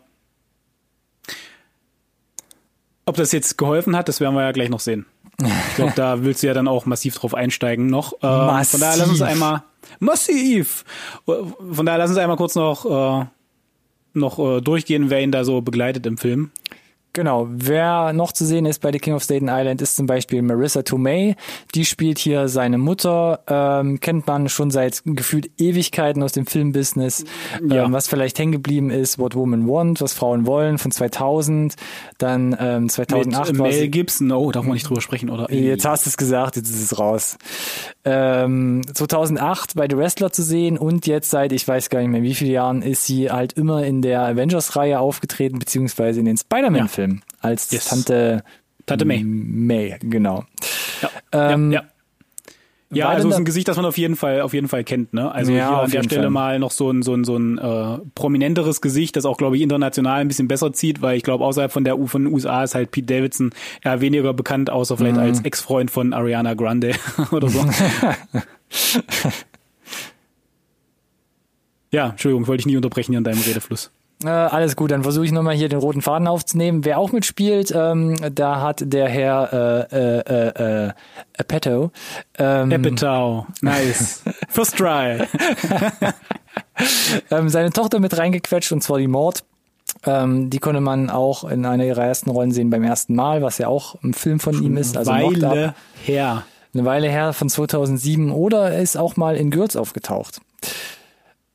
[3.04, 5.06] ob das jetzt geholfen hat, das werden wir ja gleich noch sehen.
[5.40, 8.12] Ich glaube, da willst du ja dann auch massiv drauf einsteigen noch.
[8.14, 9.22] Äh, Von daher lass uns Massiv.
[9.22, 9.62] einmal
[10.00, 10.84] massiv.
[11.24, 13.26] Von daher lass uns einmal kurz noch äh,
[14.14, 16.50] noch äh, durchgehen, wer ihn da so begleitet im Film.
[17.12, 17.48] Genau.
[17.50, 20.82] Wer noch zu sehen ist bei The King of Staten Island ist zum Beispiel Marissa
[20.82, 21.36] Tomei.
[21.74, 23.40] Die spielt hier seine Mutter.
[23.48, 27.24] Ähm, kennt man schon seit gefühlt Ewigkeiten aus dem Filmbusiness.
[27.66, 27.86] Ja.
[27.86, 31.74] Ähm, was vielleicht hängen geblieben ist, What Women Want, was Frauen wollen von 2000.
[32.18, 34.30] Dann ähm, 2008 Mit war Mel Gibson.
[34.30, 35.50] Oh, darf man nicht drüber sprechen, oder?
[35.52, 37.36] Jetzt hast du es gesagt, jetzt ist es raus.
[38.04, 42.22] Ähm, 2008 bei The Wrestler zu sehen und jetzt seit, ich weiß gar nicht mehr
[42.22, 46.97] wie viele Jahren, ist sie halt immer in der Avengers-Reihe aufgetreten, beziehungsweise in den Spider-Man-Filmen
[47.40, 47.86] als Yes.
[47.88, 48.42] Tante
[48.86, 49.22] Tante May.
[49.24, 50.44] May, genau.
[51.02, 51.88] Ja, Ähm, ja, ja.
[52.90, 55.12] Ja, also ist ein Gesicht, das man auf jeden Fall, auf jeden Fall kennt.
[55.12, 55.30] Ne?
[55.30, 56.30] Also Ja, hier auf an der Stelle Fall.
[56.30, 59.62] mal noch so ein, so ein, so ein äh, prominenteres Gesicht, das auch, glaube ich,
[59.62, 62.64] international ein bisschen besser zieht, weil ich glaube, außerhalb von der U von den USA
[62.64, 63.50] ist halt Pete Davidson
[63.84, 65.22] eher weniger bekannt, außer vielleicht Mhm.
[65.22, 66.92] als Ex-Freund von Ariana Grande
[67.30, 67.62] oder so.
[71.90, 73.90] ja, Entschuldigung, wollte ich nie unterbrechen hier in deinem Redefluss.
[74.24, 76.84] Äh, alles gut, dann versuche ich nochmal hier den roten Faden aufzunehmen.
[76.84, 80.92] Wer auch mitspielt, ähm, da hat der Herr äh, äh, äh, äh,
[81.38, 81.92] Apetto.
[82.36, 84.22] Ähm, Epitau, nice.
[84.48, 85.20] First try.
[87.30, 89.44] ähm, seine Tochter mit reingequetscht und zwar die Mord.
[90.04, 93.58] Ähm, die konnte man auch in einer ihrer ersten Rollen sehen beim ersten Mal, was
[93.58, 94.96] ja auch ein Film von ihm ist.
[94.96, 95.12] Also.
[95.12, 96.42] Weile her.
[96.74, 100.40] eine Weile her von 2007 oder er ist auch mal in Gürz aufgetaucht.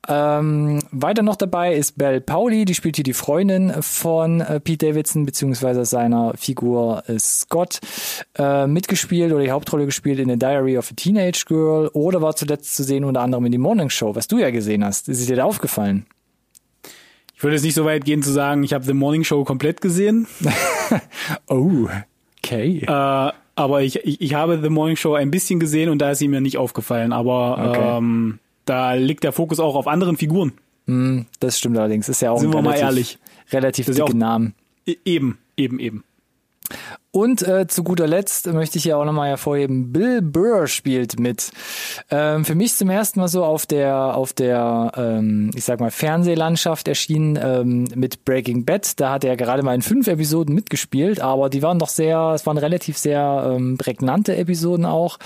[0.08, 4.86] Ähm, weiter noch dabei ist Belle Pauli, die spielt hier die Freundin von äh, Pete
[4.88, 7.80] Davidson beziehungsweise seiner Figur äh, Scott
[8.36, 12.36] äh, mitgespielt oder die Hauptrolle gespielt in The Diary of a Teenage Girl oder war
[12.36, 15.08] zuletzt zu sehen unter anderem in die Morning Show, was du ja gesehen hast.
[15.08, 16.06] Ist dir da aufgefallen?
[17.36, 19.80] Ich würde jetzt nicht so weit gehen zu sagen, ich habe The Morning Show komplett
[19.80, 20.26] gesehen.
[21.48, 21.88] Oh,
[22.38, 22.84] okay.
[22.86, 26.18] Äh, aber ich, ich, ich habe The Morning Show ein bisschen gesehen und da ist
[26.18, 27.12] sie mir nicht aufgefallen.
[27.12, 27.96] Aber Okay.
[27.98, 30.52] ähm, da liegt der Fokus auch auf anderen Figuren.
[30.86, 32.08] Hm, das stimmt allerdings.
[32.08, 33.18] Ist ja auch Sind ein wir mal relativ, ehrlich.
[33.52, 34.54] relativ Das ist ja dicke auch- Namen.
[34.86, 36.04] E eben, eben, eben.
[37.14, 41.52] Und äh, zu guter Letzt möchte ich hier auch nochmal hervorheben, Bill Burr spielt mit.
[42.10, 45.92] Ähm, für mich zum ersten Mal so auf der, auf der, ähm, ich sag mal,
[45.92, 48.98] Fernsehlandschaft erschienen ähm, mit Breaking Bad.
[48.98, 52.46] Da hat er gerade mal in fünf Episoden mitgespielt, aber die waren doch sehr, es
[52.46, 55.20] waren relativ sehr ähm, prägnante Episoden auch.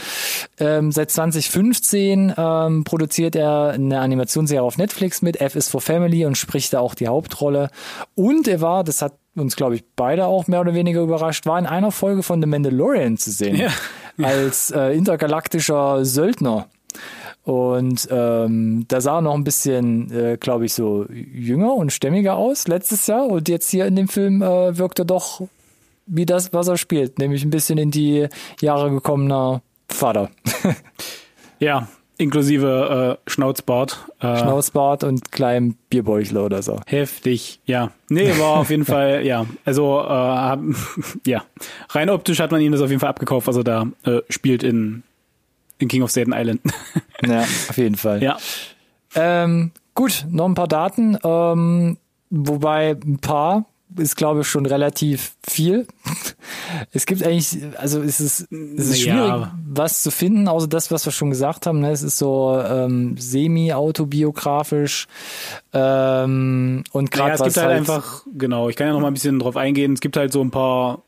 [0.61, 6.27] Ähm, seit 2015 ähm, produziert er eine Animationsserie auf Netflix mit, F is for Family
[6.27, 7.70] und spricht da auch die Hauptrolle.
[8.14, 11.59] Und er war, das hat uns, glaube ich, beide auch mehr oder weniger überrascht, war
[11.59, 13.57] in einer Folge von The Mandalorian zu sehen.
[13.57, 13.70] Ja.
[14.24, 16.66] Als äh, intergalaktischer Söldner.
[17.44, 22.37] Und ähm, da sah er noch ein bisschen, äh, glaube ich, so jünger und stämmiger
[22.37, 23.27] aus letztes Jahr.
[23.27, 25.42] Und jetzt hier in dem Film äh, wirkt er doch
[26.07, 28.29] wie das, was er spielt, nämlich ein bisschen in die
[28.61, 30.31] Jahre gekommener Vater.
[31.61, 31.88] Ja,
[32.19, 34.07] inklusive äh, Schnauzbart.
[34.21, 36.81] Äh, Schnauzbart und kleinem Bierbäuchler oder so.
[36.87, 37.93] Heftig, ja.
[38.09, 39.47] Nee, war auf jeden Fall, ja.
[39.65, 40.57] Also, äh,
[41.27, 41.45] ja.
[41.91, 44.63] Rein optisch hat man ihm das auf jeden Fall abgekauft, was er da äh, spielt
[44.63, 45.05] in,
[45.79, 46.61] in King of Staten Island.
[47.25, 48.23] Ja, auf jeden Fall.
[48.23, 48.37] Ja.
[49.15, 51.99] Ähm, gut, noch ein paar Daten, ähm,
[52.31, 53.65] wobei ein paar
[53.96, 55.87] ist, glaube ich, schon relativ viel.
[56.92, 59.55] Es gibt eigentlich, also es ist, es ist schwierig, Ja.
[59.66, 61.81] was zu finden, außer das, was wir schon gesagt haben.
[61.81, 61.90] Ne?
[61.90, 65.07] Es ist so ähm, semi-autobiografisch
[65.72, 69.14] ähm, und gerade Naja, es gibt halt, einfach, genau, ich kann ja noch mal ein
[69.14, 69.92] bisschen drauf eingehen.
[69.94, 71.03] Es gibt halt so ein paar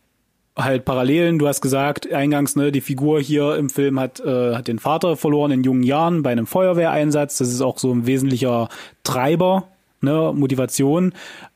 [0.56, 1.38] halt Parallelen.
[1.38, 5.16] Du hast gesagt, eingangs, ne, die Figur hier im Film hat, äh, hat den Vater
[5.16, 7.38] verloren in jungen Jahren bei einem Feuerwehreinsatz.
[7.38, 8.68] Das ist auch so ein wesentlicher
[9.04, 9.68] Treiber,
[10.00, 11.14] ne, Motivation.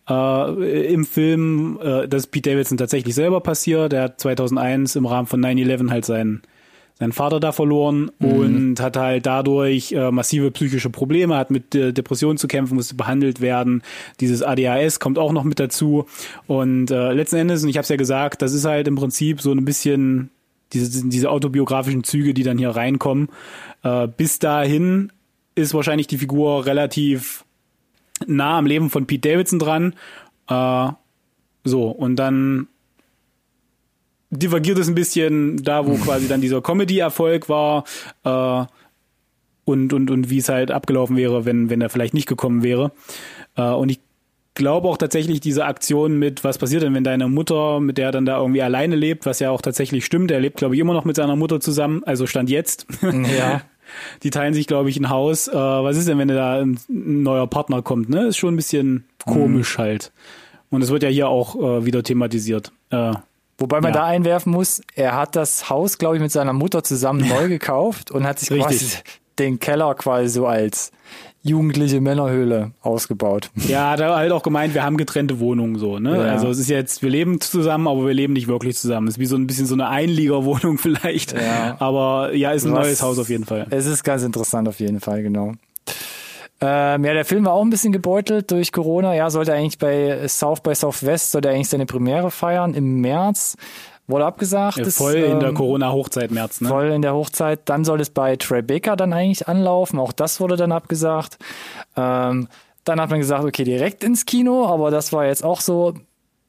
[0.09, 3.93] Äh, Im Film, äh, das ist Pete Davidson tatsächlich selber passiert.
[3.93, 6.43] Er hat 2001 im Rahmen von 9-11 halt seinen
[6.97, 11.93] seinen Vater da verloren und hat halt dadurch äh, massive psychische Probleme, hat mit äh,
[11.93, 13.83] Depressionen zu kämpfen, musste behandelt werden.
[14.21, 16.07] Dieses ADHS kommt auch noch mit dazu.
[16.47, 19.41] Und äh, letzten Endes, und ich habe es ja gesagt, das ist halt im Prinzip
[19.41, 20.31] so ein bisschen
[20.73, 23.29] diese, diese autobiografischen Züge, die dann hier reinkommen.
[23.83, 25.11] Äh, bis dahin
[25.57, 27.44] ist wahrscheinlich die Figur relativ
[28.27, 29.95] nah am Leben von Pete Davidson dran.
[30.49, 30.89] Äh,
[31.65, 32.69] so, und dann
[34.31, 37.85] divergiert es ein bisschen da, wo quasi dann dieser Comedy-Erfolg war
[38.25, 38.65] äh,
[39.65, 42.93] und, und, und wie es halt abgelaufen wäre, wenn, wenn er vielleicht nicht gekommen wäre.
[43.57, 44.01] Äh, und ich
[44.55, 48.13] glaube auch tatsächlich diese Aktion mit, was passiert denn, wenn deine Mutter, mit der er
[48.13, 50.93] dann da irgendwie alleine lebt, was ja auch tatsächlich stimmt, er lebt, glaube ich, immer
[50.93, 52.87] noch mit seiner Mutter zusammen, also stand jetzt.
[53.03, 53.63] Ja.
[54.23, 55.49] Die teilen sich, glaube ich, ein Haus.
[55.49, 58.09] Äh, was ist denn, wenn da ein, ein neuer Partner kommt?
[58.09, 60.13] Ne, ist schon ein bisschen komisch halt.
[60.71, 62.73] Und es wird ja hier auch äh, wieder thematisiert.
[62.91, 63.13] Äh,
[63.59, 64.01] Wobei man Ja.
[64.01, 68.11] da einwerfen muss, er hat das Haus, glaube ich, mit seiner Mutter zusammen neu gekauft
[68.11, 69.05] und hat sich quasi Richtig.
[69.39, 70.93] Den Keller quasi so als
[71.43, 73.51] jugendliche Männerhöhle ausgebaut.
[73.69, 76.17] Ja, hat er halt auch gemeint, wir haben getrennte Wohnungen so, ne?
[76.17, 76.33] Ja.
[76.33, 79.09] Also es ist jetzt, wir leben zusammen, aber wir leben nicht wirklich zusammen.
[79.09, 81.33] Es ist wie so ein bisschen so eine Einliegerwohnung vielleicht.
[81.33, 81.77] Ja.
[81.81, 83.67] Aber ja, ist ein Was- neues Haus auf jeden Fall.
[83.71, 85.53] Es ist ganz interessant auf jeden Fall, genau.
[86.61, 89.15] Ähm, ja, der Film war auch ein bisschen gebeutelt durch Corona.
[89.15, 93.57] Ja, sollte eigentlich bei South by Southwest, sollte eigentlich seine Premiere feiern im März.
[94.07, 94.77] Wurde abgesagt.
[94.77, 96.69] Ja, Ist, voll in der ähm, Corona-Hochzeit März, ne?
[96.69, 97.61] Voll in der Hochzeit.
[97.65, 99.99] Dann soll es bei Tribeca dann eigentlich anlaufen.
[99.99, 101.39] Auch das wurde dann abgesagt.
[101.97, 102.49] Ähm,
[102.85, 105.95] dann hat man gesagt, okay, direkt ins Kino, aber das war jetzt auch so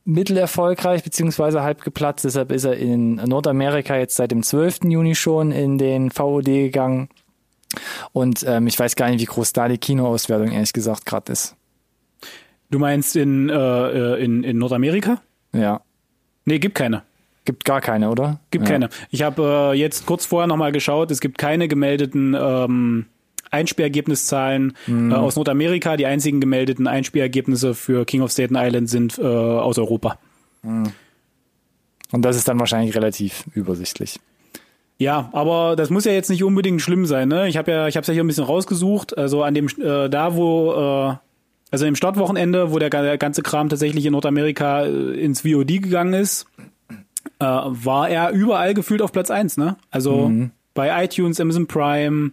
[0.03, 2.25] mittelerfolgreich beziehungsweise halb geplatzt.
[2.25, 4.79] Deshalb ist er in Nordamerika jetzt seit dem 12.
[4.83, 7.07] Juni schon in den VOD gegangen.
[8.11, 11.55] Und ähm, ich weiß gar nicht, wie groß da die Kinoauswertung ehrlich gesagt gerade ist.
[12.69, 15.21] Du meinst in, äh, äh, in, in Nordamerika?
[15.53, 15.81] Ja,
[16.45, 17.01] Nee, gibt keine.
[17.45, 18.39] Gibt gar keine, oder?
[18.51, 18.71] Gibt ja.
[18.71, 18.89] keine.
[19.11, 23.05] Ich habe äh, jetzt kurz vorher nochmal geschaut, es gibt keine gemeldeten ähm,
[23.51, 25.11] Einspielergebniszahlen Mhm.
[25.11, 25.97] äh, aus Nordamerika.
[25.97, 30.17] Die einzigen gemeldeten Einspielergebnisse für King of Staten Island sind äh, aus Europa.
[30.63, 30.91] Und
[32.11, 34.19] das ist dann wahrscheinlich relativ übersichtlich.
[34.97, 37.27] Ja, aber das muss ja jetzt nicht unbedingt schlimm sein.
[37.27, 37.47] Ne?
[37.49, 39.17] Ich habe ja, ich habe ja hier ein bisschen rausgesucht.
[39.17, 41.15] Also an dem äh, da, wo äh,
[41.71, 46.13] also im Startwochenende, wo der, der ganze Kram tatsächlich in Nordamerika äh, ins VOD gegangen
[46.13, 46.47] ist,
[47.39, 49.57] äh, war er überall gefühlt auf Platz eins.
[49.57, 49.77] Ne?
[49.91, 50.31] Also
[50.73, 52.31] bei iTunes, Amazon Prime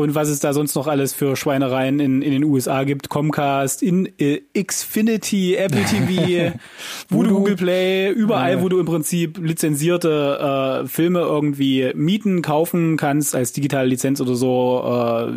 [0.00, 3.82] und was es da sonst noch alles für Schweinereien in, in den USA gibt, Comcast,
[3.82, 6.54] in äh, Xfinity, Apple TV,
[7.10, 13.34] Voodoo, Google Play, überall, wo du im Prinzip lizenzierte äh, Filme irgendwie mieten, kaufen kannst
[13.34, 14.82] als digitale Lizenz oder so,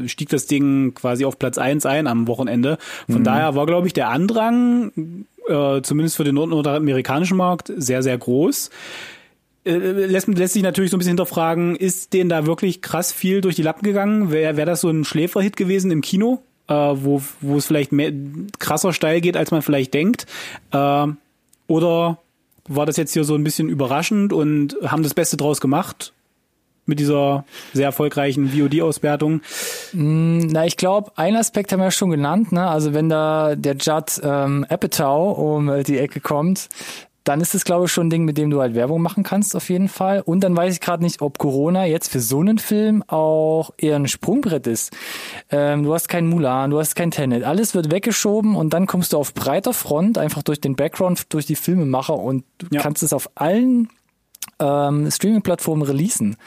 [0.03, 2.77] äh, stieg das Ding quasi auf Platz eins ein am Wochenende.
[3.09, 8.03] Von daher war, glaube ich, der Andrang, äh, zumindest für den nord- nordamerikanischen Markt, sehr,
[8.03, 8.69] sehr groß
[9.65, 13.41] äh, lässt, lässt sich natürlich so ein bisschen hinterfragen, ist denen da wirklich krass viel
[13.41, 14.31] durch die Lappen gegangen?
[14.31, 18.11] Wäre wär das so ein Schläferhit gewesen im Kino, äh, wo, wo es vielleicht mehr,
[18.59, 20.25] krasser steil geht, als man vielleicht denkt?
[20.71, 21.07] Äh,
[21.67, 22.19] oder
[22.67, 26.13] war das jetzt hier so ein bisschen überraschend und haben das Beste draus gemacht
[26.85, 29.41] mit dieser sehr erfolgreichen VOD-Auswertung?
[29.93, 32.67] Na, ich glaube, ein Aspekt haben wir ja schon genannt, ne?
[32.67, 36.69] Also wenn da der Judd ähm, Apatow um äh, die Ecke kommt,
[37.25, 39.55] dann ist es, glaube ich, schon ein Ding, mit dem du halt Werbung machen kannst,
[39.55, 40.19] auf jeden Fall.
[40.19, 43.95] Und dann weiß ich gerade nicht, ob Corona jetzt für so einen Film auch eher
[43.95, 44.91] ein Sprungbrett ist.
[45.49, 47.45] Ähm, du hast keinen Mulan, du hast kein Tenet.
[47.45, 51.45] Alles wird weggeschoben und dann kommst du auf breiter Front, einfach durch den Background, durch
[51.45, 52.81] die Filmemacher und du Ja.
[52.81, 53.87] kannst es auf allen
[54.63, 56.37] ähm, Streaming-Plattformen releasen.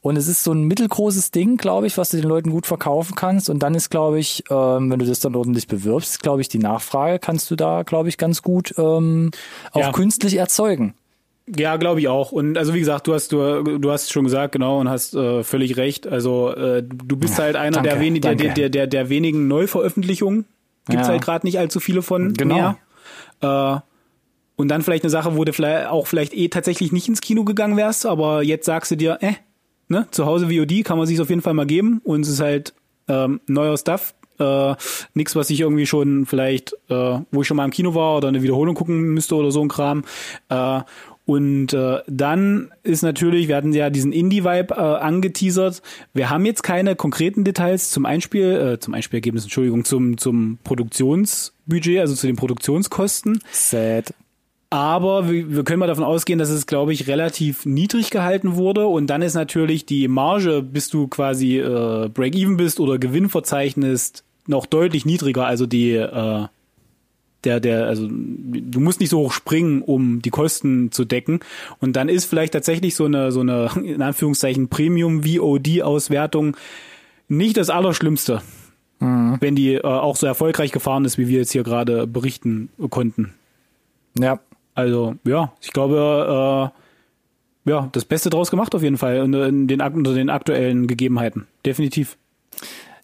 [0.00, 3.14] Und es ist so ein mittelgroßes Ding, glaube ich, was du den Leuten gut verkaufen
[3.14, 3.48] kannst.
[3.48, 6.58] Und dann ist, glaube ich, ähm, wenn du das dann ordentlich bewirbst, glaube ich, die
[6.58, 9.30] Nachfrage kannst du da, glaube ich, ganz gut ähm,
[9.70, 9.92] auch Ja.
[9.92, 10.94] künstlich erzeugen.
[11.56, 12.32] Ja, glaube ich auch.
[12.32, 15.42] Und also wie gesagt, du hast du, du hast schon gesagt, genau, und hast äh,
[15.44, 16.06] völlig recht.
[16.06, 20.46] Also äh, du bist halt einer danke, der, der, der, der, der wenigen Neuveröffentlichungen.
[20.88, 21.12] Gibt's Ja.
[21.12, 22.54] halt gerade nicht allzu viele von Genau.
[22.54, 22.76] mehr.
[23.40, 23.80] Äh,
[24.56, 27.44] und dann vielleicht eine Sache, wo du vielleicht auch vielleicht eh tatsächlich nicht ins Kino
[27.44, 29.32] gegangen wärst, aber jetzt sagst du dir, äh,
[29.88, 32.40] ne, zu Hause VOD kann man sich auf jeden Fall mal geben und es ist
[32.40, 32.74] halt
[33.08, 34.14] ähm, neuer Stuff.
[34.38, 34.74] Äh,
[35.14, 38.28] nix, was ich irgendwie schon vielleicht, äh, wo ich schon mal im Kino war oder
[38.28, 40.04] eine Wiederholung gucken müsste oder so ein Kram.
[40.48, 40.80] Äh,
[41.24, 45.80] und äh, dann ist natürlich, wir hatten ja diesen Indie-Vibe äh, angeteasert.
[46.14, 52.00] Wir haben jetzt keine konkreten Details zum Einspiel, äh, zum Einspielergebnis, Entschuldigung, zum, zum Produktionsbudget,
[52.00, 53.40] also zu den Produktionskosten.
[53.52, 54.14] Sad.
[54.72, 58.86] Aber wir, wir können mal davon ausgehen, dass es, glaube ich, relativ niedrig gehalten wurde.
[58.86, 64.24] Und dann ist natürlich die Marge, bis du quasi äh, Break-Even bist oder Gewinn verzeichnest,
[64.46, 65.44] noch deutlich niedriger.
[65.44, 66.46] Also die äh,
[67.44, 71.40] der, der, also du musst nicht so hoch springen, um die Kosten zu decken.
[71.78, 76.56] Und dann ist vielleicht tatsächlich so eine, so eine, in Anführungszeichen, Premium-VOD-Auswertung
[77.28, 78.40] nicht das Allerschlimmste.
[79.00, 79.36] Mhm.
[79.38, 83.34] Wenn die äh, auch so erfolgreich gefahren ist, wie wir jetzt hier gerade berichten konnten.
[84.18, 84.40] Ja,
[84.74, 89.68] also, ja, ich glaube, äh, ja, das Beste draus gemacht auf jeden Fall in, in
[89.68, 91.46] den, unter den aktuellen Gegebenheiten.
[91.64, 92.16] Definitiv.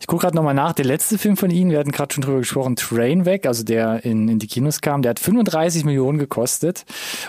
[0.00, 0.72] Ich gucke gerade nochmal nach.
[0.72, 4.28] Der letzte Film von Ihnen, wir hatten gerade schon drüber gesprochen, Trainwreck, also der in,
[4.28, 6.85] in die Kinos kam, der hat 35 Millionen gekostet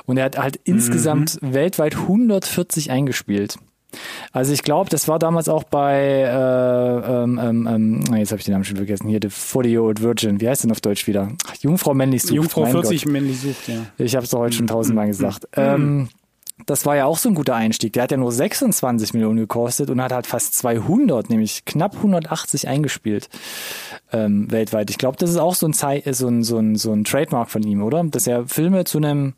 [0.06, 0.75] und er hat halt mhm.
[0.75, 3.58] insgesamt weltweit 140 eingespielt.
[4.32, 8.45] Also ich glaube, das war damals auch bei, äh, ähm, ähm, ähm jetzt habe ich
[8.45, 11.30] den Namen schon vergessen, hier, The 40-Year-Old Virgin, wie heißt denn auf Deutsch wieder?
[11.62, 12.34] Jungfrau männlich sucht.
[12.34, 13.12] Jungfrau 40 Gott.
[13.12, 13.86] männlich sucht, ja.
[13.97, 15.12] Ich habe es heute schon tausendmal mhm.
[15.12, 15.47] gesagt.
[15.56, 15.63] Mhm.
[15.63, 16.10] Ähm,
[16.65, 17.93] das war ja auch so ein guter Einstieg.
[17.93, 22.67] Der hat ja nur 26 Millionen gekostet und hat halt fast 200, nämlich knapp 180
[22.67, 23.30] eingespielt
[24.12, 24.89] ähm, weltweit.
[24.89, 27.49] Ich glaube, das ist auch so ein, Zei so, ein, so, ein, so ein Trademark
[27.49, 28.04] von ihm, oder?
[28.04, 29.34] Dass er Filme zu einem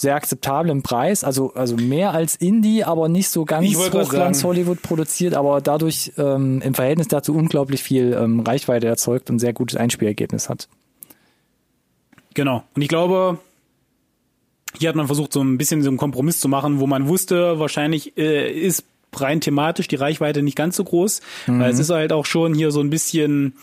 [0.00, 5.34] sehr akzeptablen Preis, also also mehr als Indie, aber nicht so ganz Hochglanz Hollywood produziert,
[5.34, 10.48] aber dadurch ähm, im Verhältnis dazu unglaublich viel ähm, Reichweite erzeugt und sehr gutes Einspielergebnis
[10.48, 10.68] hat.
[12.32, 12.64] Genau.
[12.74, 13.38] Und ich glaube,
[14.78, 17.58] hier hat man versucht, so ein bisschen so einen Kompromiss zu machen, wo man wusste,
[17.58, 18.84] wahrscheinlich äh, ist
[19.14, 21.60] rein thematisch die Reichweite nicht ganz so groß, mhm.
[21.60, 23.54] weil es ist halt auch schon hier so ein bisschen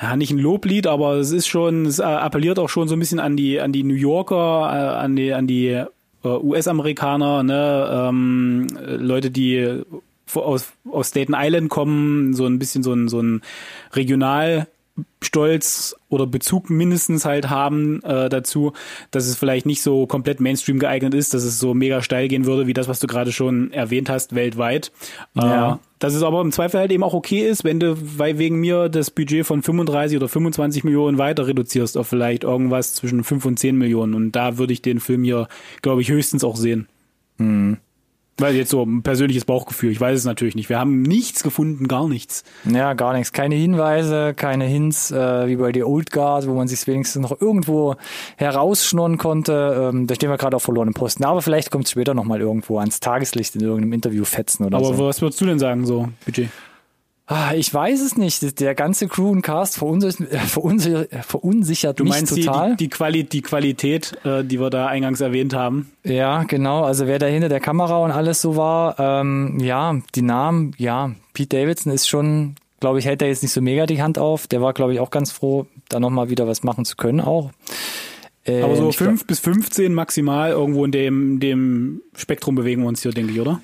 [0.00, 3.20] ja, nicht ein Loblied, aber es ist schon, es appelliert auch schon so ein bisschen
[3.20, 5.86] an die, an die New Yorker, äh, an die, an die äh,
[6.24, 9.82] US-Amerikaner, ne, ähm, Leute, die
[10.34, 13.42] aus, aus Staten Island kommen, so ein bisschen so ein, so ein
[13.92, 14.66] Regional,
[15.22, 18.74] Stolz oder Bezug mindestens halt haben äh, dazu,
[19.10, 22.46] dass es vielleicht nicht so komplett Mainstream geeignet ist, dass es so mega steil gehen
[22.46, 24.92] würde, wie das, was du gerade schon erwähnt hast, weltweit.
[25.34, 25.74] Ja.
[25.74, 28.60] Äh, dass es aber im Zweifel halt eben auch okay ist, wenn du weil wegen
[28.60, 33.46] mir das Budget von 35 oder 25 Millionen weiter reduzierst auf vielleicht irgendwas zwischen 5
[33.46, 34.12] und 10 Millionen.
[34.12, 35.48] Und da würde ich den Film hier,
[35.80, 36.88] glaube ich, höchstens auch sehen.
[37.38, 37.78] Mhm.
[38.38, 40.68] Weil jetzt so ein persönliches Bauchgefühl, ich weiß es natürlich nicht.
[40.68, 42.42] Wir haben nichts gefunden, gar nichts.
[42.64, 43.32] Ja, gar nichts.
[43.32, 47.40] Keine Hinweise, keine Hints, äh, wie bei The Old Guard, wo man sich wenigstens noch
[47.40, 47.94] irgendwo
[48.36, 49.90] herausschnurren konnte.
[49.92, 51.24] Ähm, da stehen wir gerade auf verlorenen Posten.
[51.24, 54.86] Aber vielleicht kommt es später nochmal irgendwo ans Tageslicht in irgendeinem Interview fetzen oder Aber
[54.86, 54.94] so.
[54.94, 56.48] Aber was würdest du denn sagen, so, Budget?
[57.26, 58.60] Ah, ich weiß es nicht.
[58.60, 62.76] Der ganze Crew und Cast verunsichert, äh, verunsichert, verunsichert du meinst mich total.
[62.76, 65.90] Die, die, Quali die Qualität, äh, die wir da eingangs erwähnt haben.
[66.04, 66.84] Ja, genau.
[66.84, 71.12] Also wer da hinter der Kamera und alles so war, ähm, ja, die Namen, ja,
[71.32, 74.46] Pete Davidson ist schon, glaube ich, hält er jetzt nicht so mega die Hand auf.
[74.46, 77.52] Der war, glaube ich, auch ganz froh, da nochmal wieder was machen zu können auch.
[78.44, 83.00] Ähm, Aber so fünf bis 15 maximal irgendwo in dem, dem Spektrum bewegen wir uns
[83.00, 83.62] hier, denke ich, oder?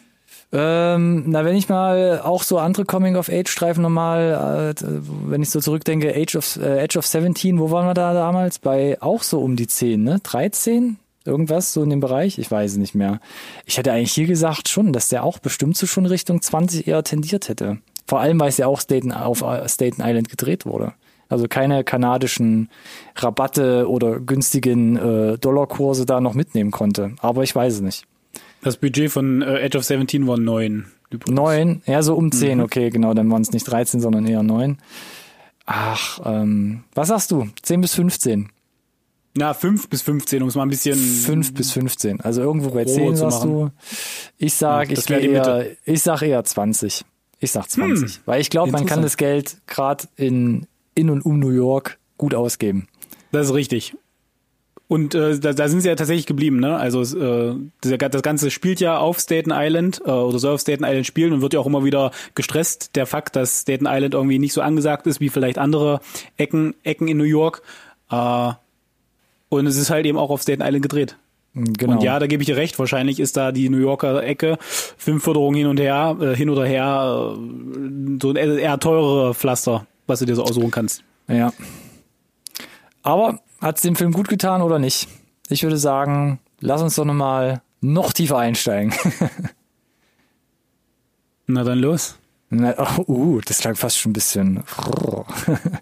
[0.52, 4.84] Ähm, na, wenn ich mal auch so andere Coming-of-Age-Streifen nochmal, äh,
[5.26, 8.58] wenn ich so zurückdenke, Age of, äh, Age of 17, wo waren wir da damals?
[8.58, 10.20] Bei auch so um die 10, ne?
[10.22, 10.96] 13?
[11.24, 12.38] Irgendwas so in dem Bereich?
[12.38, 13.20] Ich weiß es nicht mehr.
[13.64, 17.04] Ich hätte eigentlich hier gesagt schon, dass der auch bestimmt so schon Richtung 20 eher
[17.04, 17.78] tendiert hätte.
[18.06, 20.94] Vor allem, weil es ja auch Staten, auf äh, Staten Island gedreht wurde.
[21.28, 22.70] Also keine kanadischen
[23.14, 27.12] Rabatte oder günstigen äh, Dollarkurse da noch mitnehmen konnte.
[27.20, 28.06] Aber ich weiß es nicht.
[28.62, 30.86] Das Budget von äh, Edge of 17 war neun.
[31.28, 31.82] Neun?
[31.86, 32.64] Ja, so um zehn, mhm.
[32.64, 34.78] okay, genau, dann waren es nicht 13, sondern eher neun.
[35.66, 37.48] Ach, ähm, was sagst du?
[37.62, 38.48] 10 bis 15?
[39.36, 40.96] Na, 5 bis 15, um es mal ein bisschen.
[40.96, 42.20] 5 bis 15.
[42.20, 43.70] Also irgendwo bei 10 sagst du.
[44.38, 47.04] Ich sag, ja, ich, eher, ich sag eher 20.
[47.38, 48.16] Ich sag 20.
[48.16, 48.22] Hm.
[48.26, 52.34] Weil ich glaube, man kann das Geld gerade in, in und um New York gut
[52.34, 52.88] ausgeben.
[53.30, 53.94] Das ist richtig.
[54.90, 56.76] Und äh, da, da sind sie ja tatsächlich geblieben, ne?
[56.76, 60.82] Also äh, das, das Ganze spielt ja auf Staten Island äh, oder soll auf Staten
[60.82, 64.40] Island spielen und wird ja auch immer wieder gestresst, der Fakt, dass Staten Island irgendwie
[64.40, 66.00] nicht so angesagt ist wie vielleicht andere
[66.38, 67.62] Ecken, Ecken in New York.
[68.10, 68.50] Äh,
[69.48, 71.16] und es ist halt eben auch auf Staten Island gedreht.
[71.54, 71.92] Genau.
[71.92, 72.76] Und ja, da gebe ich dir recht.
[72.80, 77.36] Wahrscheinlich ist da die New Yorker Ecke, Filmförderung hin und her, äh, hin oder her,
[77.36, 81.04] äh, so ein eher teurere Pflaster, was du dir so aussuchen kannst.
[81.28, 81.52] Ja.
[83.04, 85.08] Aber hat es dem Film gut getan oder nicht?
[85.48, 88.92] Ich würde sagen, lass uns doch nochmal noch tiefer einsteigen.
[91.46, 92.16] Na dann los.
[92.50, 94.64] Na, oh, uh, das klang fast schon ein bisschen.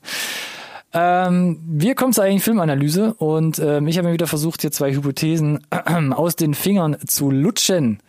[0.92, 4.92] ähm, wir kommen zur eigentlichen Filmanalyse und ähm, ich habe mir wieder versucht, hier zwei
[4.92, 5.66] Hypothesen
[6.12, 8.00] aus den Fingern zu lutschen.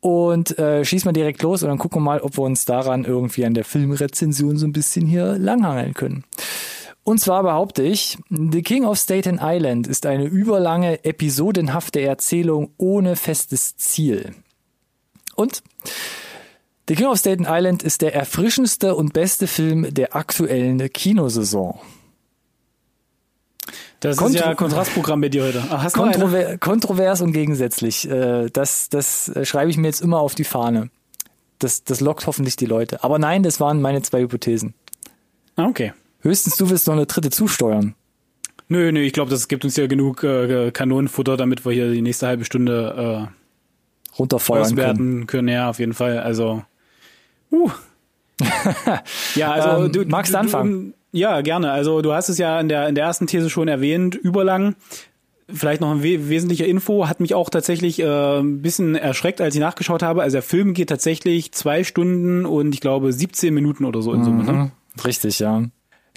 [0.00, 3.04] Und äh, schießen wir direkt los und dann gucken wir mal, ob wir uns daran
[3.04, 6.24] irgendwie an der Filmrezension so ein bisschen hier langhangeln können.
[7.06, 13.14] Und zwar behaupte ich, The King of Staten Island ist eine überlange, episodenhafte Erzählung ohne
[13.14, 14.34] festes Ziel.
[15.36, 15.62] Und
[16.88, 21.78] The King of Staten Island ist der erfrischendste und beste Film der aktuellen Kinosaison.
[24.00, 25.62] Das Kontro ist ja Kontrastprogramm bei dir heute.
[25.70, 28.10] Ach, hast Kontrover kontrovers und gegensätzlich.
[28.10, 30.90] Äh, das, das schreibe ich mir jetzt immer auf die Fahne.
[31.60, 33.04] Das, das lockt hoffentlich die Leute.
[33.04, 34.74] Aber nein, das waren meine zwei Hypothesen.
[35.54, 35.92] Ah, okay.
[36.26, 37.94] Höchstens du willst noch eine dritte zusteuern.
[38.68, 42.02] Nö, nö, ich glaube, das gibt uns ja genug äh, Kanonenfutter, damit wir hier die
[42.02, 45.26] nächste halbe Stunde äh, runterfeuern können.
[45.28, 45.46] können.
[45.46, 46.18] Ja, auf jeden Fall.
[46.18, 46.64] Also,
[47.52, 47.70] uh.
[49.36, 50.94] ja, also ähm, du magst du, anfangen.
[51.12, 51.70] Ja, gerne.
[51.70, 54.74] Also du hast es ja in der, in der ersten These schon erwähnt, überlang.
[55.48, 59.54] Vielleicht noch ein we wesentlicher Info, hat mich auch tatsächlich äh, ein bisschen erschreckt, als
[59.54, 60.22] ich nachgeschaut habe.
[60.22, 64.24] Also der Film geht tatsächlich zwei Stunden und ich glaube 17 Minuten oder so in
[64.24, 64.42] Summe.
[64.42, 64.52] Ne?
[64.52, 64.58] Mhm.
[64.58, 64.70] Ne?
[65.04, 65.62] Richtig, ja.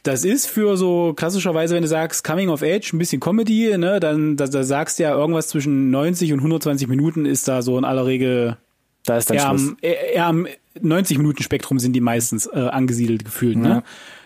[0.04, 4.00] Das ist für so klassischerweise, wenn du sagst Coming of Age, ein bisschen Comedy, ne,
[4.00, 7.78] dann da, da sagst du ja irgendwas zwischen 90 und 120 Minuten ist da so
[7.78, 8.58] in aller Regel
[9.06, 9.68] da ist dann eher, Schluss.
[9.70, 10.48] Am, eher am
[10.82, 13.58] 90 Minuten Spektrum sind die meistens äh, angesiedelt gefühlt.
[13.58, 13.70] Ne?
[13.70, 13.84] Ja.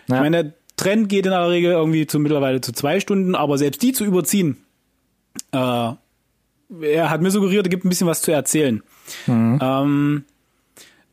[0.08, 0.16] Ja.
[0.16, 3.82] Ich meine, Trend geht in aller Regel irgendwie zu mittlerweile zu zwei Stunden, aber selbst
[3.82, 4.58] die zu überziehen,
[5.52, 5.92] äh,
[6.80, 8.82] er hat mir suggeriert, er gibt ein bisschen was zu erzählen.
[9.26, 9.58] Mhm.
[9.62, 10.24] Ähm,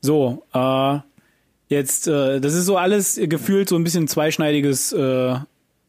[0.01, 0.99] so, äh,
[1.71, 5.35] jetzt, äh, das ist so alles gefühlt so ein bisschen zweischneidiges äh,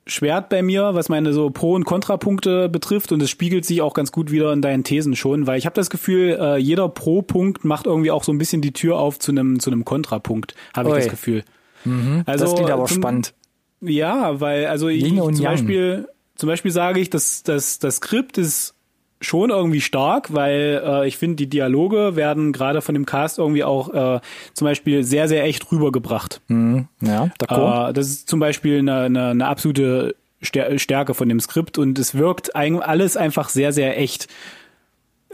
[0.07, 3.95] Schwert bei mir, was meine so Pro- und Kontrapunkte betrifft und es spiegelt sich auch
[3.95, 7.65] ganz gut wieder in deinen Thesen schon, weil ich habe das Gefühl, äh, jeder Pro-Punkt
[7.65, 10.89] macht irgendwie auch so ein bisschen die Tür auf zu einem zu einem Kontrapunkt, habe
[10.91, 11.45] ich das Gefühl.
[11.85, 13.35] Mhm, also das klingt aber zum, spannend.
[13.81, 18.39] Ja, weil also ich, ich zum Beispiel zum Beispiel sage ich, dass das das Skript
[18.39, 18.75] ist
[19.23, 23.65] schon irgendwie stark, weil äh, ich finde, die Dialoge werden gerade von dem Cast irgendwie
[23.65, 24.21] auch äh,
[24.53, 26.41] zum Beispiel sehr, sehr echt rübergebracht.
[26.49, 27.91] Mhm, ja, d'accord.
[27.91, 32.15] Äh, das ist zum Beispiel eine, eine, eine absolute Stärke von dem Skript und es
[32.15, 34.29] wirkt alles einfach sehr, sehr echt.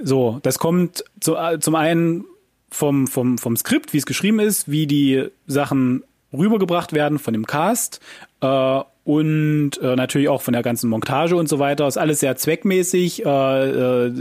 [0.01, 2.25] So, das kommt zu, äh, zum einen
[2.71, 7.47] vom, vom, vom Skript, wie es geschrieben ist, wie die Sachen rübergebracht werden von dem
[7.47, 8.01] Cast
[8.41, 11.87] äh, und äh, natürlich auch von der ganzen Montage und so weiter.
[11.87, 14.13] Ist alles sehr zweckmäßig, äh, äh,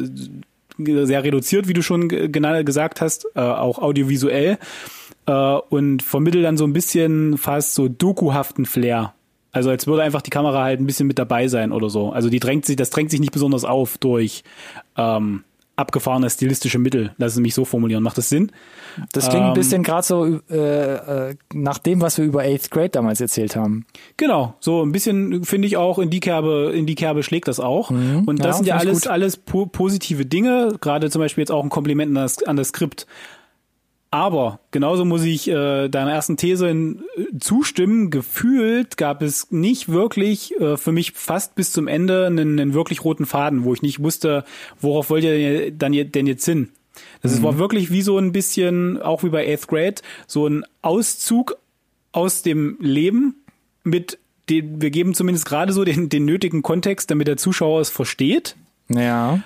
[0.78, 4.58] sehr reduziert, wie du schon gesagt hast, äh, auch audiovisuell
[5.26, 5.32] äh,
[5.70, 9.14] und vermittelt dann so ein bisschen fast so dokuhaften Flair.
[9.52, 12.12] Also als würde einfach die Kamera halt ein bisschen mit dabei sein oder so.
[12.12, 14.44] Also die drängt sich, das drängt sich nicht besonders auf durch
[14.98, 15.44] ähm,
[15.78, 17.14] abgefahrene stilistische Mittel.
[17.18, 18.04] Lass es mich so formulieren.
[18.04, 18.52] Macht das Sinn?
[19.14, 22.72] Das klingt ähm, ein bisschen gerade so äh, äh, nach dem, was wir über Eighth
[22.72, 23.86] Grade damals erzählt haben.
[24.18, 27.60] Genau, so ein bisschen finde ich auch in die Kerbe, in die Kerbe schlägt das
[27.60, 27.92] auch.
[27.92, 30.78] Mhm, Und das ja, sind ja alles, alles po positive Dinge.
[30.82, 33.06] Gerade zum Beispiel jetzt auch ein Kompliment an das, an das Skript.
[34.10, 38.10] Aber genauso muss ich äh, deiner ersten These in, äh, zustimmen.
[38.10, 43.04] Gefühlt gab es nicht wirklich äh, für mich fast bis zum Ende einen, einen wirklich
[43.04, 44.46] roten Faden, wo ich nicht wusste,
[44.80, 46.70] worauf wollt ihr dann denn jetzt hin.
[47.22, 47.44] Das mhm.
[47.44, 51.58] war wirklich wie so ein bisschen, auch wie bei Eighth Grade, so ein Auszug
[52.12, 53.36] aus dem Leben
[53.84, 57.90] mit den, wir geben zumindest gerade so den, den nötigen Kontext, damit der Zuschauer es
[57.90, 58.56] versteht.
[58.90, 59.42] Ja.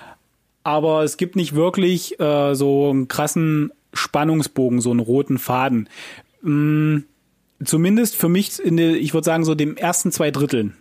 [0.62, 5.88] Aber es gibt nicht wirklich äh, so einen krassen Spannungsbogen, so einen roten Faden.
[6.42, 7.04] Hm,
[7.64, 10.76] zumindest für mich, in der, ich würde sagen, so dem ersten zwei Dritteln.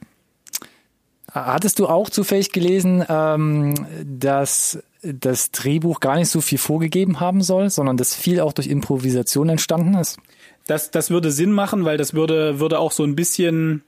[1.31, 7.41] Hattest du auch zufällig gelesen, ähm, dass das Drehbuch gar nicht so viel vorgegeben haben
[7.41, 10.19] soll, sondern dass viel auch durch Improvisation entstanden ist?
[10.67, 13.83] Das, das würde Sinn machen, weil das würde, würde auch so ein bisschen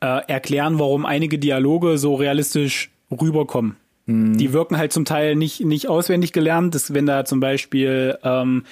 [0.00, 3.76] äh, erklären, warum einige Dialoge so realistisch rüberkommen.
[4.06, 4.36] Mhm.
[4.36, 6.74] Die wirken halt zum Teil nicht, nicht auswendig gelernt.
[6.74, 8.64] Das, wenn da zum Beispiel ähm,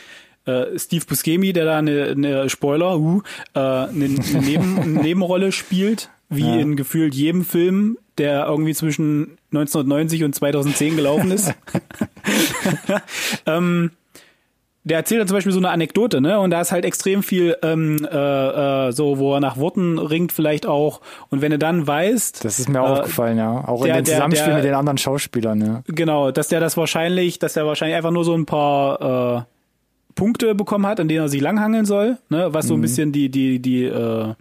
[0.46, 3.22] äh, Steve Buscemi, der da eine, eine Spoiler, uh,
[3.54, 6.56] äh, eine, eine, Neben, eine Nebenrolle spielt, wie ja.
[6.56, 11.52] in gefühlt jedem Film, der irgendwie zwischen 1990 und 2010 gelaufen ist.
[13.46, 13.90] ähm,
[14.84, 16.38] der erzählt dann zum Beispiel so eine Anekdote, ne?
[16.38, 20.30] Und da ist halt extrem viel ähm, äh, äh, so, wo er nach Worten ringt
[20.30, 21.00] vielleicht auch.
[21.30, 24.04] Und wenn du dann weißt, das ist mir auch äh, aufgefallen, ja, auch der, in
[24.04, 25.82] dem Zusammenspiel der, der, mit den anderen Schauspielern, ja.
[25.86, 29.42] Genau, dass der das wahrscheinlich, dass der wahrscheinlich einfach nur so ein paar äh,
[30.14, 32.48] Punkte bekommen hat, an denen er sich langhangeln soll, ne?
[32.52, 32.82] Was so ein mhm.
[32.82, 34.34] bisschen die die die äh,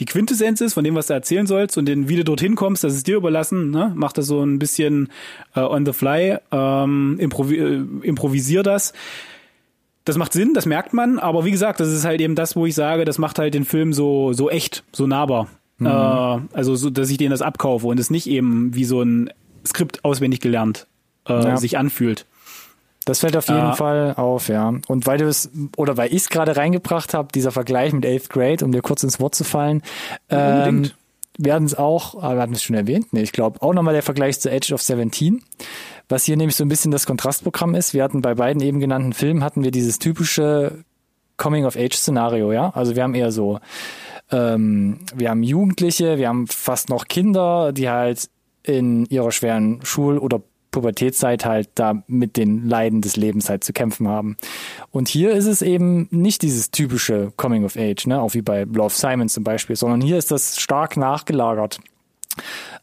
[0.00, 2.84] die Quintessenz ist von dem, was du erzählen sollst und den, wie du dorthin kommst,
[2.84, 3.70] das ist dir überlassen.
[3.70, 3.92] Ne?
[3.94, 5.10] Mach das so ein bisschen
[5.54, 8.94] äh, on the fly, ähm, improvi äh, improvisier das
[10.04, 12.66] das macht Sinn, das merkt man, aber wie gesagt, das ist halt eben das, wo
[12.66, 15.48] ich sage, das macht halt den Film so, so echt, so nahbar.
[15.78, 15.86] Mhm.
[15.86, 15.90] Äh,
[16.52, 19.30] also, so, dass ich denen das abkaufe und es nicht eben wie so ein
[19.66, 20.86] Skript auswendig gelernt
[21.26, 21.56] äh, ja.
[21.56, 22.26] sich anfühlt.
[23.06, 24.72] Das fällt auf jeden äh, Fall auf, ja.
[24.88, 28.30] Und weil du es, oder weil ich es gerade reingebracht habe, dieser Vergleich mit Eighth
[28.30, 29.82] Grade, um dir kurz ins Wort zu fallen,
[30.30, 30.90] ähm,
[31.36, 34.02] werden es auch, aber wir hatten es schon erwähnt, nee, ich glaube, auch nochmal der
[34.02, 35.42] Vergleich zu Edge of 17,
[36.08, 37.94] was hier nämlich so ein bisschen das Kontrastprogramm ist.
[37.94, 40.84] Wir hatten bei beiden eben genannten Filmen hatten wir dieses typische
[41.36, 42.70] Coming-of-Age-Szenario, ja.
[42.70, 43.58] Also wir haben eher so,
[44.30, 48.28] ähm, wir haben Jugendliche, wir haben fast noch Kinder, die halt
[48.62, 50.40] in ihrer schweren Schul- oder
[50.70, 54.36] Pubertätszeit halt da mit den Leiden des Lebens halt zu kämpfen haben.
[54.90, 58.64] Und hier ist es eben nicht dieses typische Coming of Age, ne, auch wie bei
[58.64, 61.78] Love Simon zum Beispiel, sondern hier ist das stark nachgelagert.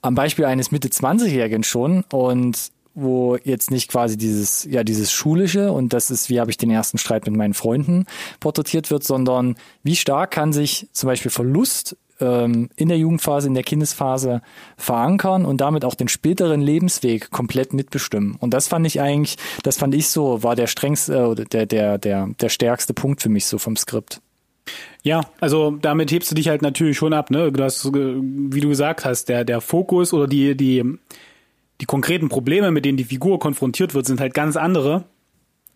[0.02, 5.72] Am Beispiel eines Mitte 20-Jährigen schon und wo jetzt nicht quasi dieses, ja, dieses schulische
[5.72, 8.06] und das ist, wie habe ich den ersten Streit mit meinen Freunden
[8.40, 13.54] porträtiert wird, sondern wie stark kann sich zum Beispiel Verlust ähm, in der Jugendphase, in
[13.54, 14.42] der Kindesphase
[14.78, 18.36] verankern und damit auch den späteren Lebensweg komplett mitbestimmen.
[18.40, 21.98] Und das fand ich eigentlich, das fand ich so, war der strengste, äh, der, der,
[21.98, 24.22] der, der stärkste Punkt für mich so vom Skript.
[25.04, 27.52] Ja, also damit hebst du dich halt natürlich schon ab, ne?
[27.52, 30.84] Du hast, wie du gesagt hast, der, der Fokus oder die, die,
[31.82, 35.04] die konkreten Probleme, mit denen die Figur konfrontiert wird, sind halt ganz andere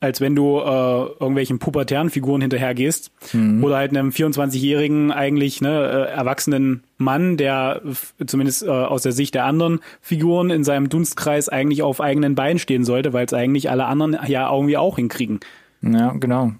[0.02, 3.64] als wenn du äh, irgendwelchen pubertären Figuren hinterhergehst mhm.
[3.64, 7.82] oder halt einem 24-jährigen eigentlich ne, äh, erwachsenen Mann, der
[8.26, 12.60] zumindest äh, aus der Sicht der anderen Figuren in seinem Dunstkreis eigentlich auf eigenen Beinen
[12.60, 15.40] stehen sollte, weil es eigentlich alle anderen ja irgendwie auch hinkriegen.
[15.82, 16.52] Ja, genau.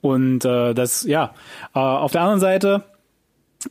[0.00, 1.34] Und äh, das, ja,
[1.74, 2.84] äh, auf der anderen Seite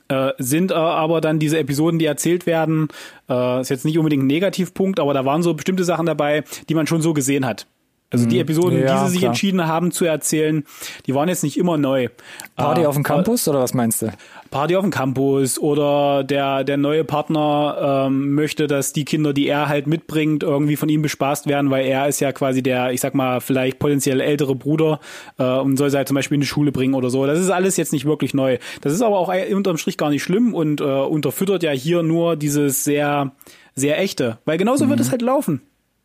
[0.08, 2.90] äh, sind äh, aber dann diese Episoden, die erzählt werden,
[3.30, 6.76] äh, ist jetzt nicht unbedingt ein Negativpunkt, aber da waren so bestimmte Sachen dabei, die
[6.76, 7.68] man schon so gesehen hat.
[8.12, 8.42] Also die mhm.
[8.42, 9.30] Episoden, ja, die sie sich klar.
[9.30, 10.64] entschieden haben zu erzählen,
[11.06, 12.08] die waren jetzt nicht immer neu.
[12.56, 14.12] Party äh, auf dem Campus oder was meinst du?
[14.50, 19.48] Party auf dem Campus oder der der neue Partner ähm, möchte, dass die Kinder, die
[19.48, 23.00] er halt mitbringt, irgendwie von ihm bespaßt werden, weil er ist ja quasi der, ich
[23.00, 25.00] sag mal, vielleicht potenziell ältere Bruder
[25.38, 27.28] äh, und soll sie halt zum Beispiel in die Schule bringen oder so.
[27.28, 28.58] Das ist alles jetzt nicht wirklich neu.
[28.82, 32.36] Das ist aber auch unterm Strich gar nicht schlimm und äh, unterfüttert ja hier nur
[32.36, 33.34] dieses sehr
[33.76, 34.90] sehr echte, weil genauso mhm.
[34.90, 35.62] wird es halt laufen.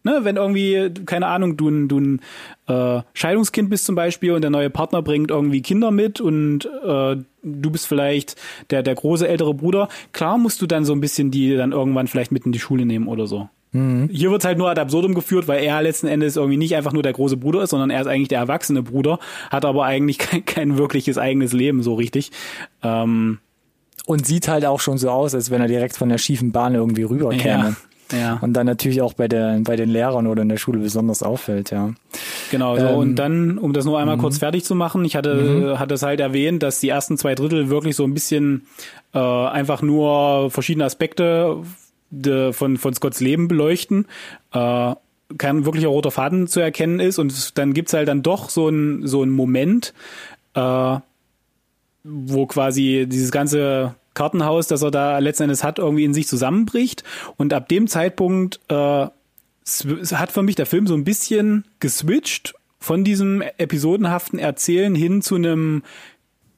[0.06, 2.20] Ne, wenn irgendwie, keine Ahnung, du ein, du ein
[2.66, 7.16] äh, Scheidungskind bist zum Beispiel und der neue Partner bringt irgendwie Kinder mit und äh,
[7.42, 8.36] du bist vielleicht
[8.68, 12.06] der, der große ältere Bruder, klar musst du dann so ein bisschen die dann irgendwann
[12.06, 13.48] vielleicht mit in die Schule nehmen oder so.
[13.74, 14.08] Mhm.
[14.12, 17.02] Hier wird's halt nur ad absurdum geführt, weil er letzten Endes irgendwie nicht einfach nur
[17.02, 19.18] der große Bruder ist, sondern er ist eigentlich der erwachsene Bruder,
[19.50, 22.30] hat aber eigentlich kein, kein wirkliches eigenes Leben so richtig.
[22.82, 23.38] Ähm,
[24.06, 26.74] und sieht halt auch schon so aus, als wenn er direkt von der schiefen Bahn
[26.74, 27.68] irgendwie rüberkäme.
[27.70, 27.76] Ja.
[28.12, 28.38] Ja.
[28.40, 31.70] Und dann natürlich auch bei, der, bei den Lehrern oder in der Schule besonders auffällt,
[31.70, 31.94] ja.
[32.50, 34.20] Genau, so, ähm, und dann, um das nur einmal mhm.
[34.20, 35.78] kurz fertig zu machen, ich hatte, mhm.
[35.78, 38.66] hatte es halt erwähnt, dass die ersten zwei Drittel wirklich so ein bisschen
[39.14, 41.62] äh, einfach nur verschiedene Aspekte
[42.10, 44.06] de, von, von Scotts Leben beleuchten.
[44.52, 44.94] Äh,
[45.38, 49.06] kein wirklicher roter Faden zu erkennen ist und dann gibt's halt dann doch so ein
[49.06, 49.94] so ein Moment,
[50.54, 50.96] äh,
[52.04, 57.04] wo quasi dieses ganze Kartenhaus, das er da letzten Endes hat, irgendwie in sich zusammenbricht.
[57.36, 63.04] Und ab dem Zeitpunkt äh, hat für mich der Film so ein bisschen geswitcht von
[63.04, 65.82] diesem episodenhaften Erzählen hin zu einem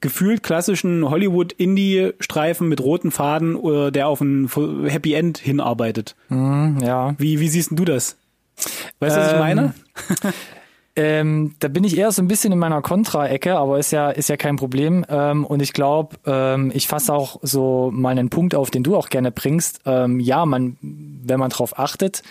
[0.00, 4.48] gefühlt klassischen Hollywood-Indie-Streifen mit roten Faden, äh, der auf ein
[4.86, 6.14] Happy End hinarbeitet.
[6.28, 7.14] Mm, ja.
[7.18, 8.16] Wie, wie siehst du das?
[8.98, 9.74] Weißt du, was ich meine?
[10.98, 14.30] Ähm, da bin ich eher so ein bisschen in meiner Kontra-Ecke, aber ist ja, ist
[14.30, 15.04] ja kein Problem.
[15.10, 18.96] Ähm, und ich glaube, ähm, ich fasse auch so mal einen Punkt auf, den du
[18.96, 19.80] auch gerne bringst.
[19.84, 22.22] Ähm, ja, man, wenn man drauf achtet,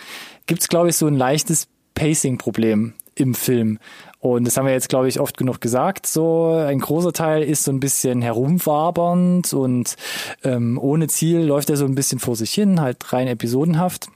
[0.46, 3.78] gibt's glaube ich, so ein leichtes Pacing-Problem im Film.
[4.18, 6.06] Und das haben wir jetzt, glaube ich, oft genug gesagt.
[6.06, 9.94] So ein großer Teil ist so ein bisschen herumwabernd und
[10.42, 14.08] ähm, ohne Ziel läuft er so ein bisschen vor sich hin, halt rein episodenhaft.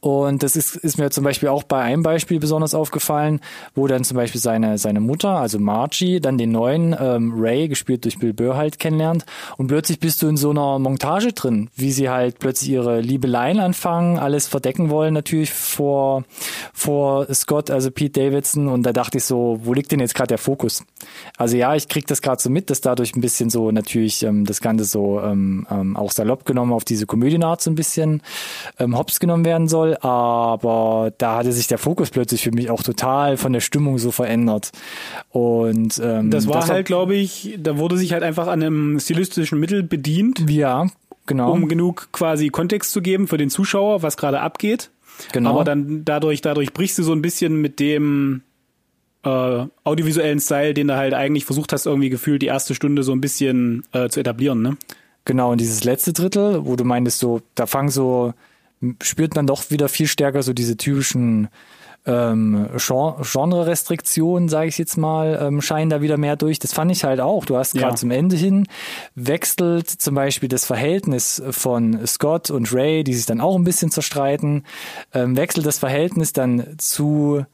[0.00, 3.40] Und das ist, ist mir zum Beispiel auch bei einem Beispiel besonders aufgefallen,
[3.74, 8.04] wo dann zum Beispiel seine, seine Mutter, also Margie, dann den neuen ähm, Ray, gespielt
[8.04, 9.24] durch Bill Burr halt kennenlernt.
[9.56, 13.58] Und plötzlich bist du in so einer Montage drin, wie sie halt plötzlich ihre Liebeleien
[13.58, 16.24] anfangen, alles verdecken wollen natürlich vor,
[16.72, 18.68] vor Scott, also Pete Davidson.
[18.68, 20.84] Und da dachte ich so, wo liegt denn jetzt gerade der Fokus?
[21.36, 24.44] Also ja, ich krieg das gerade so mit, dass dadurch ein bisschen so natürlich ähm,
[24.44, 28.22] das Ganze so ähm, ähm, auch salopp genommen auf diese Komödienart so ein bisschen
[28.78, 32.82] ähm, hops genommen werden soll, aber da hatte sich der Fokus plötzlich für mich auch
[32.82, 34.70] total von der Stimmung so verändert.
[35.30, 39.00] Und ähm, das war das halt, glaube ich, da wurde sich halt einfach an einem
[39.00, 40.44] stilistischen Mittel bedient.
[40.48, 40.86] Ja,
[41.26, 41.52] genau.
[41.52, 44.90] Um genug quasi Kontext zu geben für den Zuschauer, was gerade abgeht.
[45.32, 45.50] Genau.
[45.50, 48.42] Aber dann dadurch, dadurch brichst du so ein bisschen mit dem
[49.24, 53.12] äh, audiovisuellen Style, den du halt eigentlich versucht hast, irgendwie gefühlt die erste Stunde so
[53.12, 54.76] ein bisschen äh, zu etablieren, ne?
[55.24, 58.32] Genau, und dieses letzte Drittel, wo du meintest, so, da fangen so,
[59.02, 61.48] spürt man doch wieder viel stärker so diese typischen
[62.06, 66.58] ähm, Genre-Restriktionen, sage ich jetzt mal, ähm, scheinen da wieder mehr durch.
[66.58, 67.44] Das fand ich halt auch.
[67.44, 67.96] Du hast gerade ja.
[67.96, 68.66] zum Ende hin
[69.14, 73.90] wechselt zum Beispiel das Verhältnis von Scott und Ray, die sich dann auch ein bisschen
[73.90, 74.64] zerstreiten,
[75.12, 77.44] ähm, wechselt das Verhältnis dann zu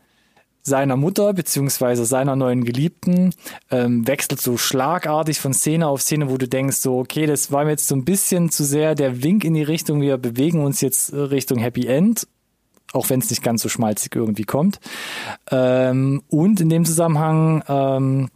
[0.65, 3.35] seiner Mutter beziehungsweise seiner neuen Geliebten
[3.71, 7.65] ähm, wechselt so schlagartig von Szene auf Szene, wo du denkst, so, okay, das war
[7.65, 10.81] mir jetzt so ein bisschen zu sehr der Wink in die Richtung, wir bewegen uns
[10.81, 12.27] jetzt Richtung Happy End
[12.93, 14.79] auch wenn es nicht ganz so schmalzig irgendwie kommt.
[15.51, 18.29] Ähm, und in dem Zusammenhang ähm,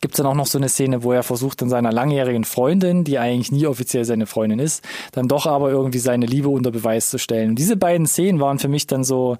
[0.00, 3.04] gibt es dann auch noch so eine Szene, wo er versucht, dann seiner langjährigen Freundin,
[3.04, 7.08] die eigentlich nie offiziell seine Freundin ist, dann doch aber irgendwie seine Liebe unter Beweis
[7.08, 7.50] zu stellen.
[7.50, 9.38] Und diese beiden Szenen waren für mich dann so,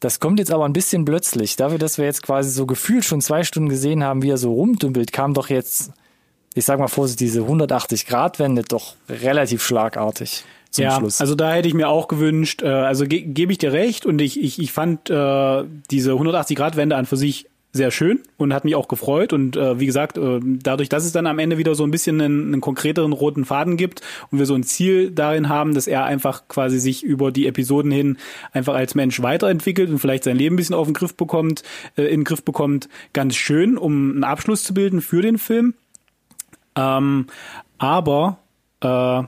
[0.00, 1.56] das kommt jetzt aber ein bisschen plötzlich.
[1.56, 4.52] Dafür, dass wir jetzt quasi so gefühlt schon zwei Stunden gesehen haben, wie er so
[4.52, 5.92] rumdümpelt, kam doch jetzt,
[6.54, 11.20] ich sag mal vorsichtig, diese 180-Grad-Wende doch relativ schlagartig zum ja, Schluss.
[11.20, 14.20] Also da hätte ich mir auch gewünscht, äh, also ge gebe ich dir recht und
[14.20, 18.74] ich, ich, ich fand äh, diese 180-Grad-Wende an für sich sehr schön und hat mich
[18.74, 21.84] auch gefreut und äh, wie gesagt, äh, dadurch, dass es dann am Ende wieder so
[21.84, 24.00] ein bisschen einen, einen konkreteren roten Faden gibt
[24.30, 27.92] und wir so ein Ziel darin haben, dass er einfach quasi sich über die Episoden
[27.92, 28.16] hin
[28.52, 31.62] einfach als Mensch weiterentwickelt und vielleicht sein Leben ein bisschen auf den Griff bekommt,
[31.96, 35.74] äh, in den Griff bekommt, ganz schön, um einen Abschluss zu bilden für den Film.
[36.74, 37.26] Ähm,
[37.78, 38.38] aber
[38.80, 39.22] äh,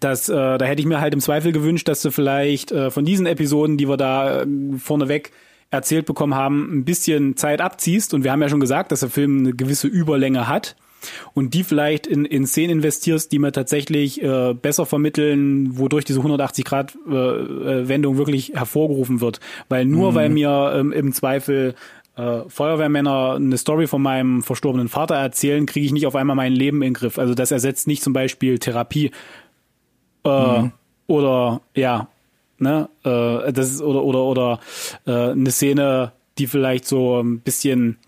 [0.00, 3.04] das, äh, da hätte ich mir halt im Zweifel gewünscht, dass du vielleicht äh, von
[3.04, 4.46] diesen Episoden, die wir da äh,
[4.78, 5.32] vorneweg
[5.72, 8.14] erzählt bekommen haben, ein bisschen Zeit abziehst.
[8.14, 10.76] Und wir haben ja schon gesagt, dass der Film eine gewisse Überlänge hat
[11.34, 16.20] und die vielleicht in, in Szenen investierst, die mir tatsächlich äh, besser vermitteln, wodurch diese
[16.20, 19.40] 180 Grad äh, äh, Wendung wirklich hervorgerufen wird.
[19.68, 20.14] Weil nur mhm.
[20.14, 21.74] weil mir ähm, im Zweifel
[22.16, 26.52] äh, Feuerwehrmänner eine Story von meinem verstorbenen Vater erzählen, kriege ich nicht auf einmal mein
[26.52, 27.18] Leben in den Griff.
[27.18, 29.10] Also das ersetzt nicht zum Beispiel Therapie
[30.24, 30.72] äh, mhm.
[31.06, 32.08] oder ja,
[32.62, 34.60] ne, äh, das ist oder oder oder
[35.06, 37.98] äh, eine Szene, die vielleicht so ein bisschen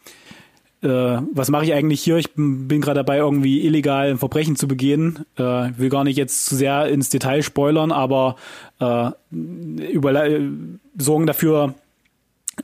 [0.84, 2.18] äh, was mache ich eigentlich hier?
[2.18, 5.24] Ich bin, bin gerade dabei, irgendwie illegal ein Verbrechen zu begehen.
[5.36, 8.36] Äh, will gar nicht jetzt zu sehr ins Detail spoilern, aber
[8.80, 10.28] äh, über,
[10.98, 11.74] sorgen dafür,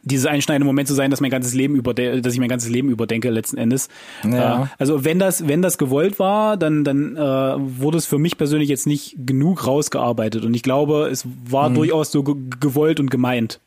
[0.03, 2.88] dieses einschneidende Moment zu sein, dass mein ganzes Leben über, dass ich mein ganzes Leben
[2.88, 3.88] überdenke letzten Endes.
[4.24, 4.64] Ja.
[4.64, 8.38] Äh, also wenn das, wenn das gewollt war, dann, dann äh, wurde es für mich
[8.38, 11.74] persönlich jetzt nicht genug rausgearbeitet und ich glaube, es war mhm.
[11.74, 13.61] durchaus so gewollt und gemeint.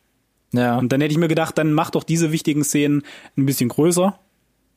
[0.53, 0.77] Ja.
[0.77, 3.03] Und dann hätte ich mir gedacht, dann mach doch diese wichtigen Szenen
[3.37, 4.17] ein bisschen größer,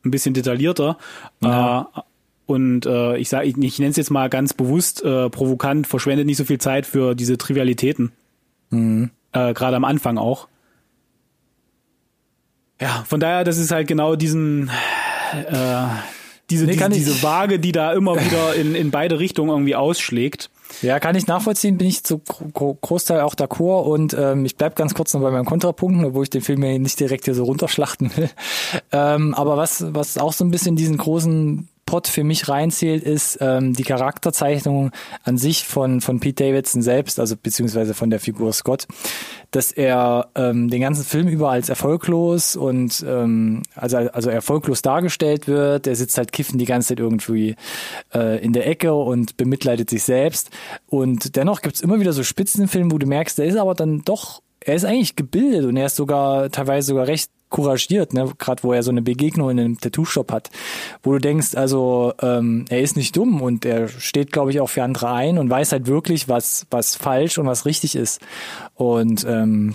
[0.04, 0.96] ein bisschen detaillierter.
[1.42, 1.88] Ja.
[1.94, 2.00] Äh,
[2.46, 6.26] und äh, ich sage, ich, ich nenne es jetzt mal ganz bewusst äh, provokant, verschwendet
[6.26, 8.12] nicht so viel Zeit für diese Trivialitäten.
[8.70, 9.10] Mhm.
[9.32, 10.48] Äh, Gerade am Anfang auch.
[12.80, 14.70] Ja, von daher, das ist halt genau diesen,
[15.32, 15.86] äh,
[16.50, 20.50] diese, nee, diese, diese Waage, die da immer wieder in, in beide Richtungen irgendwie ausschlägt.
[20.82, 22.20] Ja, kann ich nachvollziehen, bin ich zu
[22.52, 26.30] Großteil auch d'accord und ähm, ich bleib ganz kurz noch bei meinen Kontrapunkten, obwohl ich
[26.30, 28.30] den Film ja nicht direkt hier so runterschlachten will.
[28.90, 33.38] Ähm, aber was, was auch so ein bisschen diesen großen Pot für mich reinzählt, ist
[33.40, 34.90] ähm, die Charakterzeichnung
[35.22, 38.86] an sich von, von Pete Davidson selbst, also beziehungsweise von der Figur Scott,
[39.52, 45.46] dass er ähm, den ganzen Film über als erfolglos und ähm, also, also erfolglos dargestellt
[45.46, 45.86] wird.
[45.86, 47.54] Er sitzt halt kiffen die ganze Zeit irgendwie
[48.12, 50.50] äh, in der Ecke und bemitleidet sich selbst.
[50.86, 53.74] Und dennoch gibt's immer wieder so Spitzen im Film, wo du merkst, der ist aber
[53.74, 58.32] dann doch er ist eigentlich gebildet und er ist sogar teilweise sogar recht couragiert, ne?
[58.38, 60.50] gerade wo er so eine Begegnung in einem Tattoo-Shop hat,
[61.02, 64.68] wo du denkst, also ähm, er ist nicht dumm und er steht, glaube ich, auch
[64.68, 68.20] für andere ein und weiß halt wirklich, was, was falsch und was richtig ist.
[68.74, 69.74] Und ähm,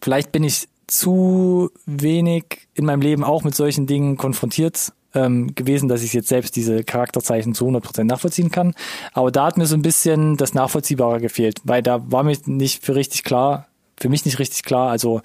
[0.00, 5.88] vielleicht bin ich zu wenig in meinem Leben auch mit solchen Dingen konfrontiert ähm, gewesen,
[5.88, 8.74] dass ich jetzt selbst diese Charakterzeichen zu 100% nachvollziehen kann.
[9.12, 12.84] Aber da hat mir so ein bisschen das Nachvollziehbare gefehlt, weil da war mir nicht
[12.84, 13.66] für richtig klar,
[13.98, 15.20] für mich nicht richtig klar, also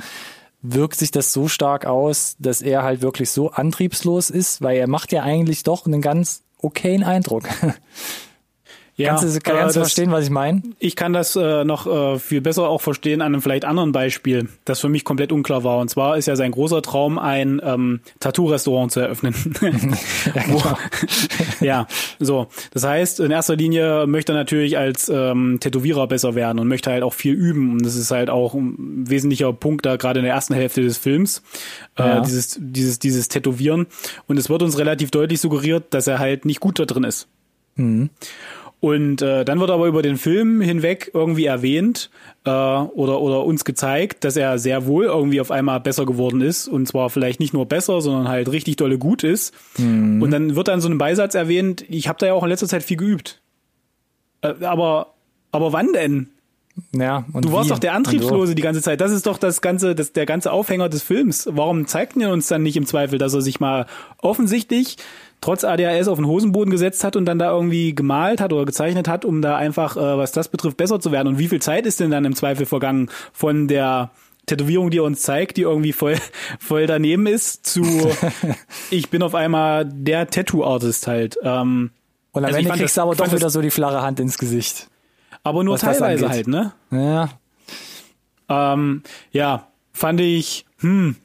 [0.74, 4.88] wirkt sich das so stark aus, dass er halt wirklich so antriebslos ist, weil er
[4.88, 7.48] macht ja eigentlich doch einen ganz okayen Eindruck.
[8.98, 10.62] Ja, kannst du, kannst du äh, verstehen, was ich meine?
[10.80, 14.48] Ich kann das äh, noch äh, viel besser auch verstehen an einem vielleicht anderen Beispiel,
[14.64, 15.80] das für mich komplett unklar war.
[15.80, 19.36] Und zwar ist ja sein großer Traum, ein ähm, Tattoo-Restaurant zu eröffnen.
[20.34, 20.64] ja, Wo,
[21.66, 21.88] ja,
[22.20, 22.48] so.
[22.72, 26.90] Das heißt, in erster Linie möchte er natürlich als ähm, Tätowierer besser werden und möchte
[26.90, 27.74] halt auch viel üben.
[27.74, 30.98] Und das ist halt auch ein wesentlicher Punkt da gerade in der ersten Hälfte des
[30.98, 31.44] Films,
[31.98, 32.22] äh, ja.
[32.22, 33.88] dieses, dieses, dieses Tätowieren.
[34.28, 37.28] Und es wird uns relativ deutlich suggeriert, dass er halt nicht gut da drin ist.
[37.76, 38.10] Mhm.
[38.80, 42.12] Und äh, dann wird aber über den Film hinweg irgendwie erwähnt
[42.44, 46.68] äh, oder, oder uns gezeigt, dass er sehr wohl irgendwie auf einmal besser geworden ist.
[46.68, 49.54] Und zwar vielleicht nicht nur besser, sondern halt richtig dolle gut ist.
[49.78, 50.22] Mhm.
[50.22, 52.68] Und dann wird dann so ein Beisatz erwähnt, ich habe da ja auch in letzter
[52.68, 53.42] Zeit viel geübt.
[54.42, 55.14] Äh, aber,
[55.52, 56.30] aber wann denn?
[56.92, 57.74] Ja, und du warst wie?
[57.74, 59.00] doch der Antriebslose die ganze Zeit.
[59.00, 61.48] Das ist doch das ganze, das, der ganze Aufhänger des Films.
[61.50, 63.86] Warum zeigt ihr uns dann nicht im Zweifel, dass er sich mal
[64.22, 64.98] offensichtlich
[65.42, 69.08] trotz ADHS auf den Hosenboden gesetzt hat und dann da irgendwie gemalt hat oder gezeichnet
[69.08, 71.28] hat, um da einfach, äh, was das betrifft, besser zu werden.
[71.28, 74.12] Und wie viel Zeit ist denn dann im Zweifel vergangen von der
[74.46, 76.18] Tätowierung, die er uns zeigt, die irgendwie voll,
[76.60, 77.84] voll daneben ist, zu
[78.90, 81.38] ich bin auf einmal der Tattoo-Artist halt.
[81.44, 81.92] Ähm,
[82.32, 84.90] und am also Ende kriegst du aber doch wieder so die flache Hand ins Gesicht.
[85.44, 86.74] Aber nur teilweise halt, ne?
[86.92, 87.30] Ja.
[88.50, 91.16] Ähm, ja, fand ich, hm,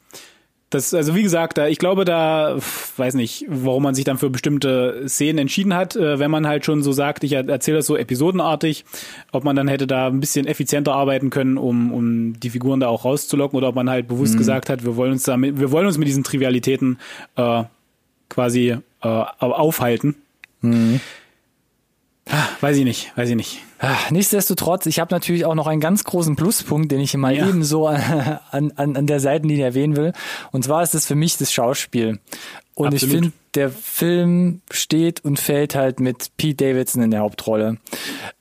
[0.71, 2.57] das, also wie gesagt, da, ich glaube, da
[2.97, 6.65] weiß nicht, warum man sich dann für bestimmte Szenen entschieden hat, äh, wenn man halt
[6.65, 8.85] schon so sagt, ich erzähle das so episodenartig,
[9.33, 12.87] ob man dann hätte da ein bisschen effizienter arbeiten können, um, um die Figuren da
[12.87, 14.39] auch rauszulocken, oder ob man halt bewusst mhm.
[14.39, 16.99] gesagt hat, wir wollen uns damit, wir wollen uns mit diesen Trivialitäten
[17.35, 17.65] äh,
[18.29, 20.15] quasi äh, aufhalten.
[20.61, 21.01] Mhm.
[22.29, 23.61] Ah, weiß ich nicht, weiß ich nicht.
[23.83, 27.49] Ah, nichtsdestotrotz, ich habe natürlich auch noch einen ganz großen Pluspunkt, den ich mal ja.
[27.49, 27.87] eben so
[28.51, 30.13] an, an, an der Seitenlinie erwähnen will.
[30.53, 32.21] Und zwar ist es für mich das Schauspiel.
[32.75, 33.03] Und Absolut.
[33.03, 37.79] ich finde, der Film steht und fällt halt mit Pete Davidson in der Hauptrolle.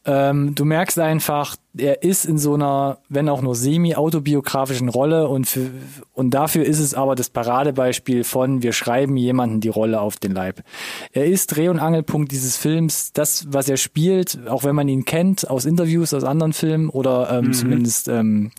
[0.05, 5.47] Ähm, du merkst einfach, er ist in so einer, wenn auch nur semi-autobiografischen Rolle und,
[5.47, 5.69] für,
[6.13, 10.33] und dafür ist es aber das Paradebeispiel von, wir schreiben jemanden die Rolle auf den
[10.33, 10.63] Leib.
[11.11, 15.05] Er ist Dreh- und Angelpunkt dieses Films, das, was er spielt, auch wenn man ihn
[15.05, 17.53] kennt aus Interviews, aus anderen Filmen oder ähm, mhm.
[17.53, 18.51] zumindest, ähm,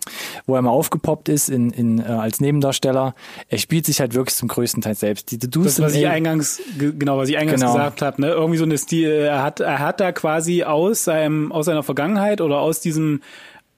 [0.46, 3.14] wo er mal aufgepoppt ist in, in, äh, als Nebendarsteller,
[3.48, 5.30] er spielt sich halt wirklich zum größten Teil selbst.
[5.30, 6.39] Die das, was ich eingangs,
[6.78, 7.72] genau, was ich eingangs genau.
[7.72, 8.28] gesagt habe, ne?
[8.28, 12.40] irgendwie so eine Stil, er hat, er hat da quasi aus seinem, aus seiner Vergangenheit
[12.40, 13.22] oder aus diesem diesem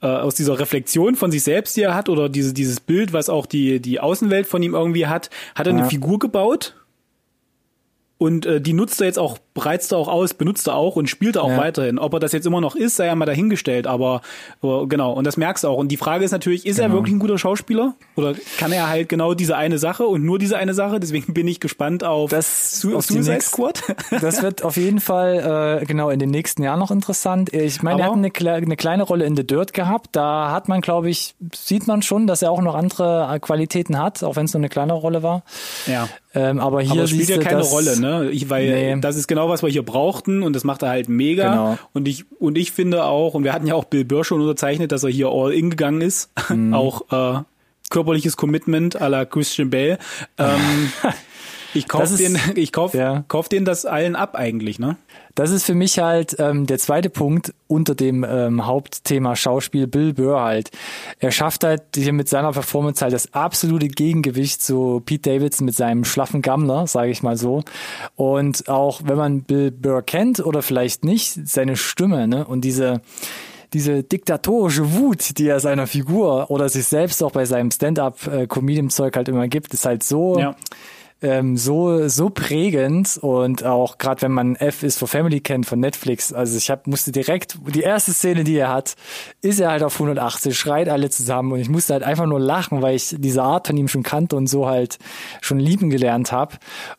[0.01, 3.29] äh, aus dieser Reflexion von sich selbst, die er hat, oder diese, dieses Bild, was
[3.29, 5.79] auch die, die Außenwelt von ihm irgendwie hat, hat er ja.
[5.79, 6.75] eine Figur gebaut
[8.19, 11.09] und äh, die nutzt er jetzt auch, reizt er auch aus, benutzt er auch und
[11.09, 11.59] spielt er auch ja.
[11.59, 11.99] weiterhin.
[11.99, 14.23] Ob er das jetzt immer noch ist, sei ja mal dahingestellt, aber
[14.63, 15.77] äh, genau, und das merkst du auch.
[15.77, 16.89] Und die Frage ist natürlich, ist genau.
[16.89, 17.95] er wirklich ein guter Schauspieler?
[18.17, 21.01] Oder kann er halt genau diese eine Sache und nur diese eine Sache?
[21.01, 23.83] Deswegen bin ich gespannt auf, das, Su auf Suicide nächsten, Squad.
[24.21, 27.53] das wird auf jeden Fall äh, genau in den nächsten Jahren noch interessant.
[27.53, 30.11] Ich meine, er hat eine, eine kleine Rolle in The Dirt gehabt.
[30.13, 34.23] Da hat man, glaube ich, sieht man schon, dass er auch noch andere Qualitäten hat,
[34.23, 35.43] auch wenn es nur eine kleine Rolle war.
[35.87, 36.09] Ja.
[36.35, 38.31] Ähm, aber hier aber spielt ja keine Rolle, ne?
[38.31, 39.01] Ich, weil nee.
[39.01, 41.51] das ist genau was wir hier brauchten und das macht er halt mega.
[41.51, 41.79] Genau.
[41.93, 44.93] Und ich und ich finde auch und wir hatten ja auch Bill Burr schon unterzeichnet,
[44.93, 46.75] dass er hier all in gegangen ist, mhm.
[46.75, 47.43] auch äh,
[47.91, 49.99] körperliches Commitment à la Christian Bale.
[50.39, 50.93] Ähm,
[51.75, 53.25] ich kauf den, ich kauf, ja.
[53.29, 54.97] kauf den das allen ab eigentlich, ne?
[55.35, 60.13] Das ist für mich halt ähm, der zweite Punkt unter dem ähm, Hauptthema Schauspiel Bill
[60.13, 60.71] Burr halt.
[61.21, 65.75] Er schafft halt hier mit seiner Performance halt das absolute Gegengewicht zu Pete Davidson mit
[65.75, 67.63] seinem schlaffen Gammler, sage ich mal so.
[68.15, 72.45] Und auch wenn man Bill Burr kennt oder vielleicht nicht, seine Stimme ne?
[72.47, 73.01] und diese
[73.73, 79.31] diese diktatorische Wut, die er seiner Figur oder sich selbst auch bei seinem Stand-up-Comedian-Zeug halt
[79.31, 80.55] immer gibt, ist halt so ja
[81.23, 85.81] ähm, so so prägend und auch gerade wenn man F is for Family kennt von
[85.81, 88.95] Netflix, also ich hab, musste direkt die erste Szene, die er hat,
[89.41, 92.83] ist er halt auf 180, schreit alle zusammen und ich musste halt einfach nur lachen,
[92.83, 94.99] weil ich diese Art von ihm schon kannte und so halt
[95.41, 96.57] schon lieben gelernt habe.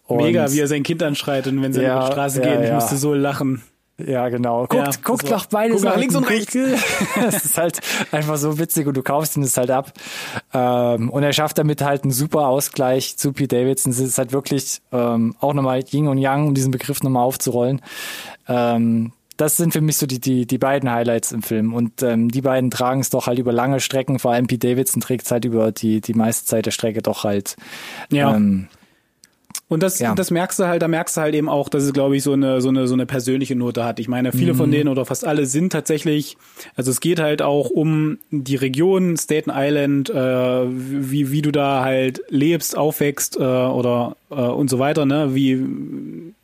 [0.10, 2.64] Mega, wie er sein Kind anschreit und wenn sie ja, auf die Straße ja, gehen,
[2.64, 3.64] ich musste so lachen.
[3.98, 4.66] Ja, genau.
[4.66, 6.00] Guckt, ja, guckt nach beide Seiten.
[6.00, 6.56] links und rechts.
[7.28, 7.80] Es ist halt
[8.12, 9.94] einfach so witzig und du kaufst ihn das halt ab.
[10.52, 13.92] Ähm, und er schafft damit halt einen super Ausgleich zu Pete Davidson.
[13.92, 17.82] Es ist halt wirklich ähm, auch nochmal Yin und Yang, um diesen Begriff nochmal aufzurollen.
[18.48, 21.74] Ähm, das sind für mich so die, die, die beiden Highlights im Film.
[21.74, 24.18] Und ähm, die beiden tragen es doch halt über lange Strecken.
[24.18, 27.24] Vor allem Pete Davidson trägt es halt über die, die meiste Zeit der Strecke doch
[27.24, 27.56] halt.
[28.10, 28.36] Ja.
[28.36, 28.68] Ähm,
[29.74, 30.14] und das, ja.
[30.16, 32.34] das merkst du halt, da merkst du halt eben auch, dass es, glaube ich, so
[32.34, 34.00] eine, so eine, so eine persönliche Note hat.
[34.00, 34.58] Ich meine, viele mhm.
[34.58, 36.38] von denen oder fast alle sind tatsächlich,
[36.76, 41.84] also es geht halt auch um die Region, Staten Island, äh, wie, wie du da
[41.84, 45.34] halt lebst, aufwächst äh, oder äh, und so weiter, ne?
[45.34, 45.64] Wie,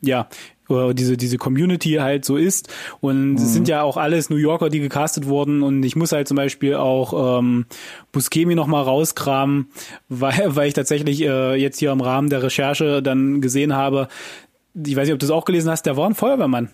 [0.00, 0.28] ja,
[0.70, 2.72] oder diese, diese Community halt so ist.
[3.00, 3.36] Und mhm.
[3.36, 5.62] es sind ja auch alles New Yorker, die gecastet wurden.
[5.62, 7.66] Und ich muss halt zum Beispiel auch ähm,
[8.12, 9.68] Buscemi nochmal rauskramen,
[10.08, 14.08] weil, weil ich tatsächlich äh, jetzt hier im Rahmen der Recherche dann gesehen habe,
[14.74, 16.70] ich weiß nicht, ob du es auch gelesen hast, der war ein Feuerwehrmann.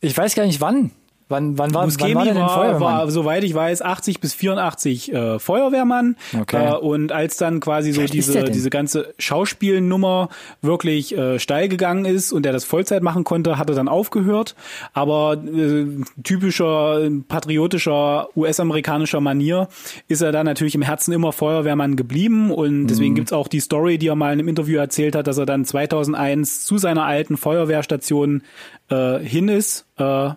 [0.00, 0.90] Ich weiß gar nicht wann.
[1.32, 2.80] Wann, wann war, Buscemi wann war der denn Feuerwehrmann?
[2.80, 6.16] war, soweit ich weiß, 80 bis 84 äh, Feuerwehrmann.
[6.38, 6.72] Okay.
[6.72, 10.28] Äh, und als dann quasi so diese, diese ganze Schauspielnummer
[10.60, 14.54] wirklich äh, steil gegangen ist und er das Vollzeit machen konnte, hat er dann aufgehört.
[14.92, 15.86] Aber äh,
[16.22, 19.68] typischer patriotischer US-amerikanischer Manier
[20.08, 22.50] ist er dann natürlich im Herzen immer Feuerwehrmann geblieben.
[22.50, 25.38] Und deswegen gibt's auch die Story, die er mal in einem Interview erzählt hat, dass
[25.38, 28.42] er dann 2001 zu seiner alten Feuerwehrstation
[28.90, 29.86] äh, hin ist.
[29.96, 30.30] Äh,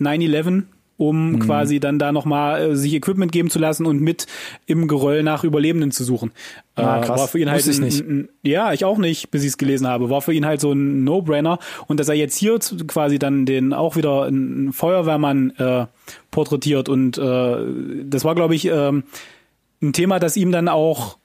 [0.00, 0.64] 9-11,
[0.96, 1.38] um Mhm.
[1.38, 4.26] quasi dann da nochmal äh, sich Equipment geben zu lassen und mit
[4.66, 6.32] im Geröll nach Überlebenden zu suchen.
[6.74, 7.20] Ah, Äh, krass.
[7.20, 8.04] War für ihn halt ich nicht.
[8.42, 10.10] Ja, ich auch nicht, bis ich es gelesen habe.
[10.10, 11.58] War für ihn halt so ein No-Brainer.
[11.86, 15.86] Und dass er jetzt hier quasi dann den auch wieder einen Feuerwehrmann äh,
[16.32, 17.56] porträtiert und äh,
[18.04, 19.04] das war, glaube ich, ähm,
[19.80, 21.16] ein Thema, das ihm dann auch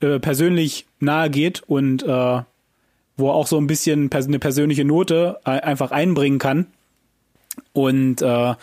[0.00, 2.06] äh, persönlich nahe geht und äh,
[3.18, 6.68] wo er auch so ein bisschen pers eine persönliche Note äh, einfach einbringen kann.
[7.72, 8.54] Und äh,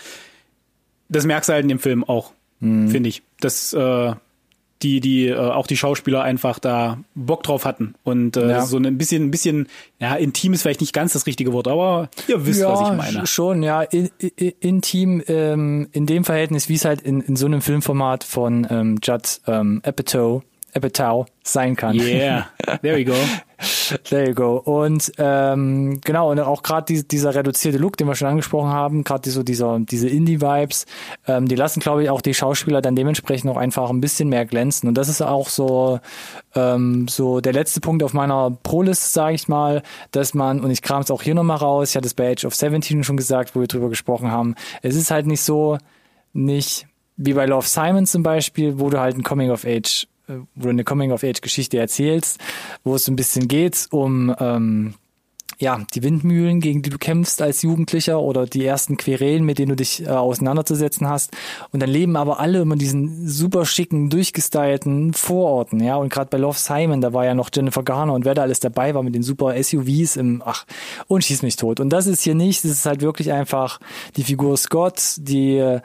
[1.09, 2.89] das merkst du halt in dem Film auch, Mhm.
[2.89, 3.21] finde ich.
[3.39, 4.13] Dass äh,
[4.83, 7.95] die, die, äh, auch die Schauspieler einfach da Bock drauf hatten.
[8.03, 8.65] Und äh, Ja.
[8.65, 9.67] so ein bisschen, ein bisschen,
[9.99, 13.19] ja, intim ist vielleicht nicht ganz das richtige Wort, aber ihr wisst, was ich meine.
[13.21, 17.35] sch- schon, ja, in, in, intim ähm, in dem Verhältnis, wie es halt in, in
[17.35, 20.43] so einem Filmformat von ähm, Judd ähm, Apatow,
[20.77, 21.95] Apatow sein kann.
[21.95, 22.47] Yeah,
[22.81, 23.15] there we go.
[24.09, 24.57] There you go.
[24.57, 29.03] Und ähm, genau, und auch gerade die, dieser reduzierte Look, den wir schon angesprochen haben,
[29.03, 30.85] gerade die, so dieser, diese Indie-Vibes,
[31.27, 34.45] ähm, die lassen, glaube ich, auch die Schauspieler dann dementsprechend auch einfach ein bisschen mehr
[34.45, 34.87] glänzen.
[34.87, 35.99] Und das ist auch so,
[36.55, 40.81] ähm, so der letzte Punkt auf meiner Pro-Liste, sage ich mal, dass man, und ich
[40.81, 43.55] kram es auch hier nochmal raus, ich hatte es bei Age of 17 schon gesagt,
[43.55, 45.77] wo wir drüber gesprochen haben, es ist halt nicht so,
[46.33, 50.16] nicht wie bei Love Simon zum Beispiel, wo du halt ein Coming of Age, äh,
[50.27, 52.39] wo du eine Coming of Age Geschichte erzählst,
[52.83, 54.95] wo es ein bisschen geht um ähm,
[55.59, 59.69] ja, die Windmühlen, gegen die du kämpfst als Jugendlicher oder die ersten Querelen, mit denen
[59.69, 61.35] du dich äh, auseinanderzusetzen hast.
[61.71, 65.95] Und dann leben aber alle immer diesen super schicken, durchgestylten Vororten, ja.
[65.95, 68.59] Und gerade bei Love Simon, da war ja noch Jennifer Garner und wer da alles
[68.59, 70.65] dabei war mit den super SUVs im, ach,
[71.07, 71.79] und schieß mich tot.
[71.79, 73.79] Und das ist hier nicht, das ist halt wirklich einfach
[74.15, 75.81] die Figur Scott, die äh,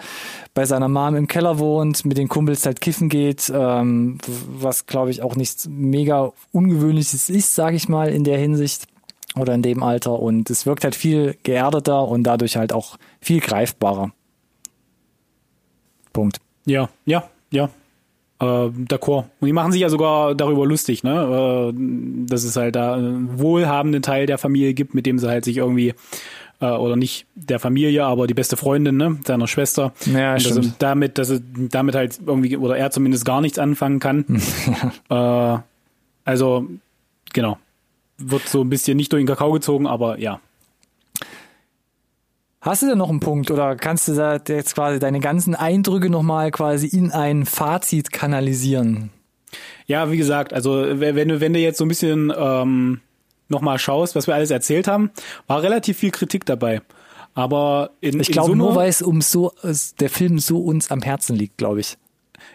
[0.53, 5.11] bei seiner Mom im Keller wohnt, mit den Kumpels halt kiffen geht, ähm, was glaube
[5.11, 8.92] ich auch nichts mega ungewöhnliches ist, sage ich mal, in der Hinsicht
[9.37, 13.41] oder in dem Alter und es wirkt halt viel geerdeter und dadurch halt auch viel
[13.41, 14.13] greifbarer.
[16.13, 16.39] Punkt.
[16.67, 17.71] Ja, ja, ja.
[18.41, 19.25] Äh, D'accord.
[19.41, 21.73] Und die machen sich ja sogar darüber lustig, ne?
[21.73, 25.45] Äh, dass es halt da einen wohlhabenden Teil der Familie gibt, mit dem sie halt
[25.45, 25.95] sich irgendwie
[26.61, 29.93] äh, oder nicht der Familie, aber die beste Freundin, ne, seiner Schwester.
[30.07, 30.75] Ja, und dass stimmt.
[30.79, 34.25] damit, dass er damit halt irgendwie oder er zumindest gar nichts anfangen kann.
[35.11, 35.59] äh,
[36.25, 36.67] also
[37.33, 37.59] genau,
[38.19, 40.41] wird so ein bisschen nicht durch den Kakao gezogen, aber ja.
[42.61, 46.09] Hast du denn noch einen Punkt oder kannst du da jetzt quasi deine ganzen Eindrücke
[46.11, 49.11] nochmal quasi in ein Fazit kanalisieren?
[49.87, 53.01] Ja, wie gesagt, also wenn du, wenn du jetzt so ein bisschen ähm,
[53.49, 55.11] nochmal schaust, was wir alles erzählt haben,
[55.49, 56.83] war relativ viel Kritik dabei.
[57.35, 59.53] Aber in, Ich glaube nur, weil es um so,
[60.01, 61.97] der Film so uns am Herzen liegt, glaube ich.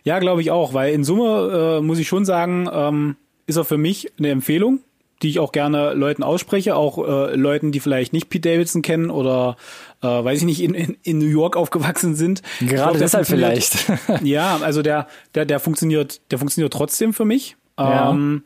[0.03, 3.66] Ja, glaube ich auch, weil in Summe äh, muss ich schon sagen, ähm, ist er
[3.66, 4.80] für mich eine Empfehlung,
[5.22, 9.09] die ich auch gerne Leuten ausspreche, auch äh, Leuten, die vielleicht nicht Pete Davidson kennen
[9.09, 9.57] oder
[10.01, 12.41] äh, weiß ich nicht, in, in, in New York aufgewachsen sind.
[12.59, 13.91] Gerade glaub, deshalb vielleicht.
[14.24, 17.55] Ja, also der, der, der funktioniert, der funktioniert trotzdem für mich.
[17.80, 18.11] Ja.
[18.11, 18.43] Ähm,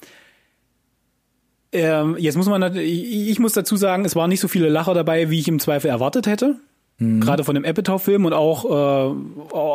[1.73, 4.93] ähm, jetzt muss man, ich, ich muss dazu sagen, es waren nicht so viele Lacher
[4.93, 6.57] dabei, wie ich im Zweifel erwartet hätte.
[7.19, 9.09] Gerade von dem Apatow-Film und auch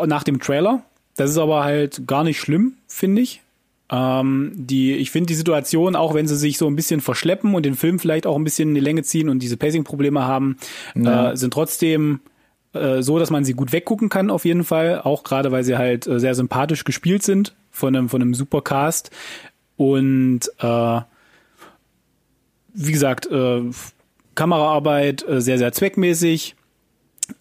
[0.05, 0.83] äh, nach dem Trailer.
[1.17, 3.43] Das ist aber halt gar nicht schlimm, finde ich.
[3.91, 7.65] Ähm, die, ich finde die Situation, auch wenn sie sich so ein bisschen verschleppen und
[7.65, 10.57] den Film vielleicht auch ein bisschen in die Länge ziehen und diese Pacing-Probleme haben,
[10.95, 11.33] Ja.
[11.33, 12.21] äh, sind trotzdem
[12.73, 15.01] äh, so, dass man sie gut weggucken kann, auf jeden Fall.
[15.03, 18.61] Auch gerade, weil sie halt äh, sehr sympathisch gespielt sind von einem, von einem super
[18.61, 19.11] Cast.
[19.77, 21.01] Und äh,
[22.75, 23.63] wie gesagt, äh,
[24.35, 26.57] Kameraarbeit äh, sehr, sehr zweckmäßig.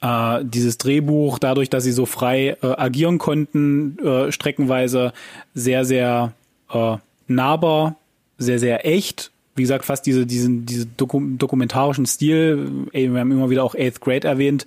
[0.01, 5.13] Äh, dieses Drehbuch, dadurch, dass sie so frei äh, agieren konnten, äh, streckenweise
[5.53, 6.33] sehr, sehr
[6.71, 7.95] äh, nahbar,
[8.37, 9.31] sehr, sehr echt.
[9.57, 12.87] Wie gesagt, fast diese, diesen, diesen dokum dokumentarischen Stil.
[12.91, 14.65] Ey, wir haben immer wieder auch Eighth Grade erwähnt.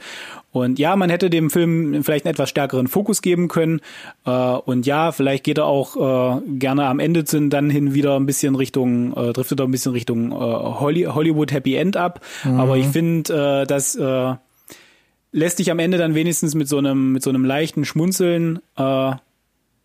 [0.50, 3.80] Und ja, man hätte dem Film vielleicht einen etwas stärkeren Fokus geben können.
[4.24, 8.16] Äh, und ja, vielleicht geht er auch äh, gerne am Ende sind dann hin wieder
[8.16, 12.24] ein bisschen Richtung, äh, driftet er ein bisschen Richtung äh, Holly Hollywood Happy End ab.
[12.44, 14.34] Aber ich finde, äh, dass äh,
[15.32, 19.12] lässt dich am Ende dann wenigstens mit so einem mit so einem leichten Schmunzeln äh,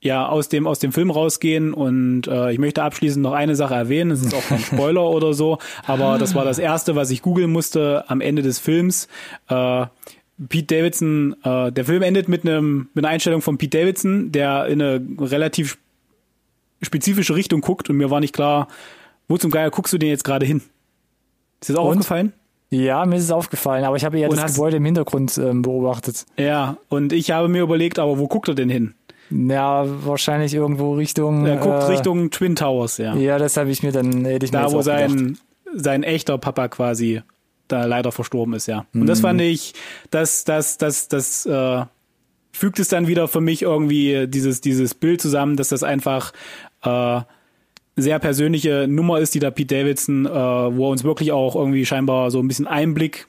[0.01, 3.73] ja aus dem aus dem Film rausgehen und äh, ich möchte abschließend noch eine Sache
[3.73, 7.21] erwähnen, es ist auch kein Spoiler oder so, aber das war das erste, was ich
[7.21, 9.07] googeln musste am Ende des Films.
[9.47, 9.85] Äh,
[10.49, 14.65] Pete Davidson, äh, der Film endet mit einem mit einer Einstellung von Pete Davidson, der
[14.65, 15.77] in eine relativ
[16.81, 18.67] spezifische Richtung guckt und mir war nicht klar,
[19.27, 20.61] wo zum Geier guckst du denn jetzt gerade hin?
[21.61, 21.91] Ist das auch Und?
[21.91, 22.33] aufgefallen?
[22.73, 25.61] Ja, mir ist es aufgefallen, aber ich habe eher Und das Gebäude im Hintergrund ähm,
[25.61, 26.25] beobachtet.
[26.37, 28.95] Ja, und ich habe mir überlegt, aber wo guckt er denn hin?
[29.29, 31.45] Ja, wahrscheinlich irgendwo Richtung.
[31.45, 33.15] Er guckt äh, Richtung Twin Towers, ja.
[33.15, 35.37] Ja, das habe ich mir dann, hätte ich mir da, jetzt wo sein,
[35.73, 37.21] sein echter Papa quasi
[37.67, 38.85] da leider verstorben ist, ja.
[38.93, 39.23] Und das Mhm.
[39.23, 39.73] fand ich,
[40.11, 41.85] das, das, das, das, äh,
[42.51, 46.33] fügt es dann wieder für mich irgendwie dieses, dieses Bild zusammen, dass das einfach
[46.83, 47.21] äh,
[47.95, 51.85] sehr persönliche Nummer ist, die da Pete Davidson, äh, wo er uns wirklich auch irgendwie
[51.85, 53.27] scheinbar so ein bisschen Einblick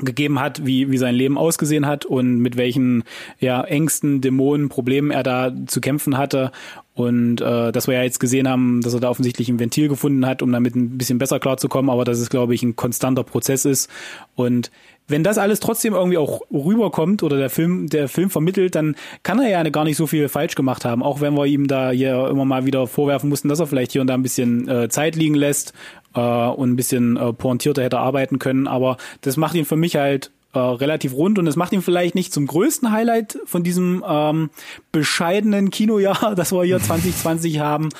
[0.00, 3.04] gegeben hat, wie, wie sein Leben ausgesehen hat und mit welchen
[3.40, 6.52] ja, Ängsten, Dämonen, Problemen er da zu kämpfen hatte.
[6.94, 10.26] Und äh, dass wir ja jetzt gesehen haben, dass er da offensichtlich ein Ventil gefunden
[10.26, 13.64] hat, um damit ein bisschen besser klarzukommen, aber dass es, glaube ich, ein konstanter Prozess
[13.64, 13.90] ist.
[14.34, 14.70] Und
[15.08, 19.40] wenn das alles trotzdem irgendwie auch rüberkommt oder der Film, der Film vermittelt, dann kann
[19.40, 22.28] er ja gar nicht so viel falsch gemacht haben, auch wenn wir ihm da hier
[22.28, 25.16] immer mal wieder vorwerfen mussten, dass er vielleicht hier und da ein bisschen äh, Zeit
[25.16, 25.72] liegen lässt
[26.14, 28.68] äh, und ein bisschen äh, pointierter hätte arbeiten können.
[28.68, 32.14] Aber das macht ihn für mich halt äh, relativ rund und es macht ihn vielleicht
[32.14, 34.50] nicht zum größten Highlight von diesem ähm,
[34.92, 37.90] bescheidenen Kinojahr, das wir hier 2020 haben.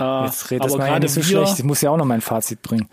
[0.00, 1.58] Äh, Jetzt redet aber gerade so schlecht.
[1.58, 2.88] Ich muss ja auch noch mein Fazit bringen.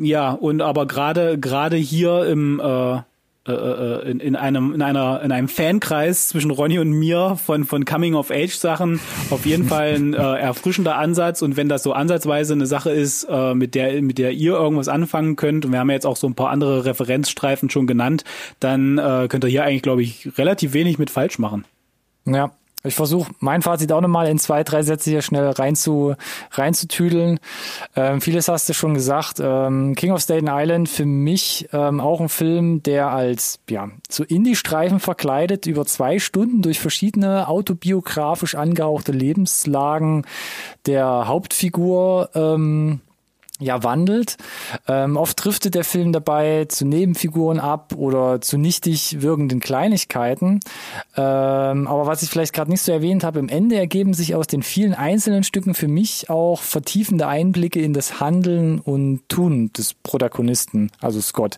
[0.00, 3.00] ja, und aber gerade gerade hier im äh,
[3.48, 7.64] äh, äh, in, in einem in einer in einem Fankreis zwischen Ronny und mir von
[7.64, 9.00] von Coming of Age Sachen.
[9.30, 11.42] Auf jeden Fall ein äh, erfrischender Ansatz.
[11.42, 14.88] Und wenn das so ansatzweise eine Sache ist, äh, mit der mit der ihr irgendwas
[14.88, 18.24] anfangen könnt und wir haben ja jetzt auch so ein paar andere Referenzstreifen schon genannt,
[18.60, 21.64] dann äh, könnt ihr hier eigentlich glaube ich relativ wenig mit falsch machen.
[22.24, 22.52] Ja,
[22.84, 26.14] ich versuche mein Fazit auch nochmal in zwei, drei Sätze hier schnell rein zu,
[26.52, 27.40] reinzutüdeln.
[27.96, 29.40] Ähm, vieles hast du schon gesagt.
[29.40, 34.22] Ähm, King of Staten Island für mich ähm, auch ein Film, der als ja zu
[34.22, 40.24] Indie-Streifen verkleidet über zwei Stunden durch verschiedene autobiografisch angehauchte Lebenslagen
[40.86, 43.00] der Hauptfigur ähm,
[43.60, 44.36] ja wandelt.
[44.86, 50.60] Ähm, oft driftet der Film dabei zu Nebenfiguren ab oder zu nichtig wirkenden Kleinigkeiten.
[51.16, 54.46] Ähm, aber was ich vielleicht gerade nicht so erwähnt habe, im Ende ergeben sich aus
[54.46, 59.94] den vielen einzelnen Stücken für mich auch vertiefende Einblicke in das Handeln und Tun des
[59.94, 61.56] Protagonisten, also Scott.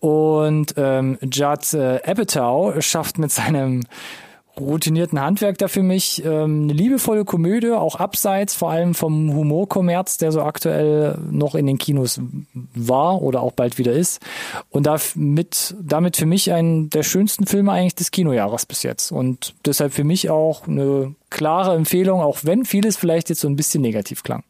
[0.00, 3.82] Und ähm, Judd äh, Apatow schafft mit seinem
[4.60, 10.18] routinierten Handwerk da für mich ähm, eine liebevolle Komödie, auch abseits vor allem vom Humorkommerz,
[10.18, 12.20] der so aktuell noch in den Kinos
[12.74, 14.20] war oder auch bald wieder ist.
[14.68, 19.12] Und damit, damit für mich einen der schönsten Filme eigentlich des Kinojahres bis jetzt.
[19.12, 23.56] Und deshalb für mich auch eine klare Empfehlung, auch wenn vieles vielleicht jetzt so ein
[23.56, 24.42] bisschen negativ klang.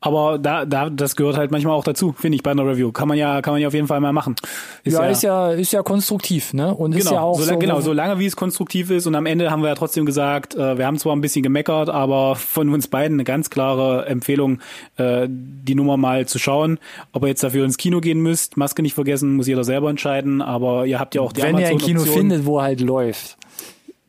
[0.00, 2.92] Aber da, da, das gehört halt manchmal auch dazu, finde ich, bei einer Review.
[2.92, 4.36] Kann man ja, kann man ja auf jeden Fall mal machen.
[4.84, 6.72] ja, ist ja, ist ja konstruktiv, ne?
[6.72, 9.26] Und ist Genau, ja auch solange, so, genau, solange wie es konstruktiv ist und am
[9.26, 12.72] Ende haben wir ja trotzdem gesagt, äh, wir haben zwar ein bisschen gemeckert, aber von
[12.72, 14.60] uns beiden eine ganz klare Empfehlung,
[14.98, 16.78] äh, die Nummer mal zu schauen.
[17.12, 20.42] Ob ihr jetzt dafür ins Kino gehen müsst, Maske nicht vergessen, muss jeder selber entscheiden,
[20.42, 23.36] aber ihr habt ja auch die wenn ihr ein Kino findet, wo halt läuft.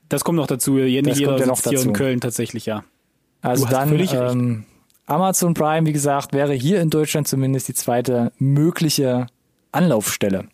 [0.08, 1.94] Das kommt noch dazu, nicht Das jeder kommt ja noch sitzt hier in dazu.
[1.94, 2.84] Köln tatsächlich, ja.
[3.42, 4.66] Also Du hast dann ähm,
[5.10, 9.26] Amazon Prime, wie gesagt, wäre hier in Deutschland zumindest die zweite mögliche
[9.72, 10.45] Anlaufstelle.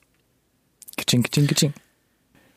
[0.95, 1.73] Kitsching, kitsching, kitsching.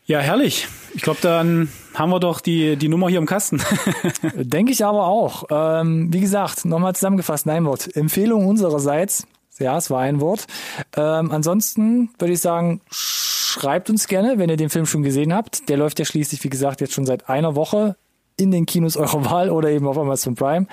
[0.06, 0.68] Ja, herrlich.
[0.94, 3.60] Ich glaube, dann haben wir doch die, die Nummer hier im Kasten.
[4.36, 5.44] Denke ich aber auch.
[5.50, 7.94] Ähm, wie gesagt, nochmal zusammengefasst, ein Wort.
[7.96, 9.26] Empfehlung unsererseits.
[9.58, 10.46] Ja, es war ein Wort.
[10.96, 15.68] Ähm, ansonsten würde ich sagen, schreibt uns gerne, wenn ihr den Film schon gesehen habt.
[15.68, 17.96] Der läuft ja schließlich, wie gesagt, jetzt schon seit einer Woche
[18.38, 20.66] in den Kinos eurer Wahl oder eben auf Amazon Prime.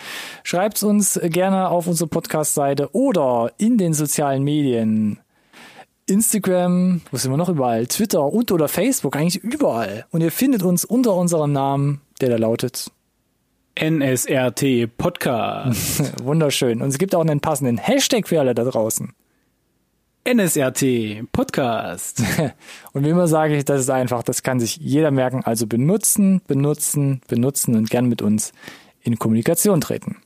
[0.43, 5.19] Schreibt uns gerne auf unsere Podcast-Seite oder in den sozialen Medien.
[6.07, 7.87] Instagram, wo sind wir noch überall?
[7.87, 10.05] Twitter und oder Facebook, eigentlich überall.
[10.11, 12.91] Und ihr findet uns unter unserem Namen, der da lautet
[13.77, 16.13] NSRT Podcast.
[16.23, 16.81] Wunderschön.
[16.81, 19.13] Und es gibt auch einen passenden Hashtag für alle da draußen.
[20.25, 22.23] NSRT Podcast.
[22.93, 25.43] Und wie immer sage ich, das ist einfach, das kann sich jeder merken.
[25.45, 28.51] Also benutzen, benutzen, benutzen und gern mit uns
[29.01, 30.17] in Kommunikation treten.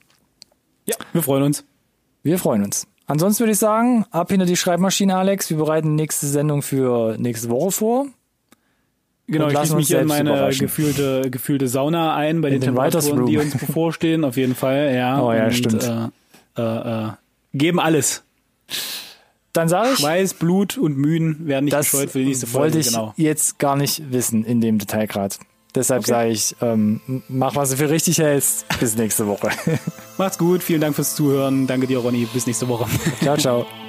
[0.85, 1.65] Ja, wir freuen uns.
[2.23, 2.87] Wir freuen uns.
[3.07, 5.49] Ansonsten würde ich sagen, ab hinter die Schreibmaschine, Alex.
[5.49, 8.05] Wir bereiten die nächste Sendung für nächste Woche vor.
[9.27, 13.31] Genau, ich schließe mich in meine gefühlte, gefühlte Sauna ein bei den, den Writers Temperaturen,
[13.31, 15.21] die uns bevorstehen, auf jeden Fall, ja.
[15.21, 15.83] Oh ja, Und, stimmt.
[15.83, 17.11] Äh, äh, äh,
[17.53, 18.23] geben alles.
[19.59, 22.63] Dann sage ich, Schweiß, Blut und Mühen werden nicht das gescheut für die nächste Folge.
[22.75, 23.13] wollte ich genau.
[23.17, 25.37] jetzt gar nicht wissen in dem Detailgrad.
[25.75, 26.11] Deshalb Okay.
[26.11, 28.65] sage ich, ähm, mach, was du für richtig hältst.
[28.79, 29.49] Bis nächste Woche.
[30.17, 31.67] Macht's gut, vielen Dank fürs Zuhören.
[31.67, 32.25] Danke dir, Ronny.
[32.33, 32.85] Bis nächste Woche.
[33.21, 33.88] ciao, ciao.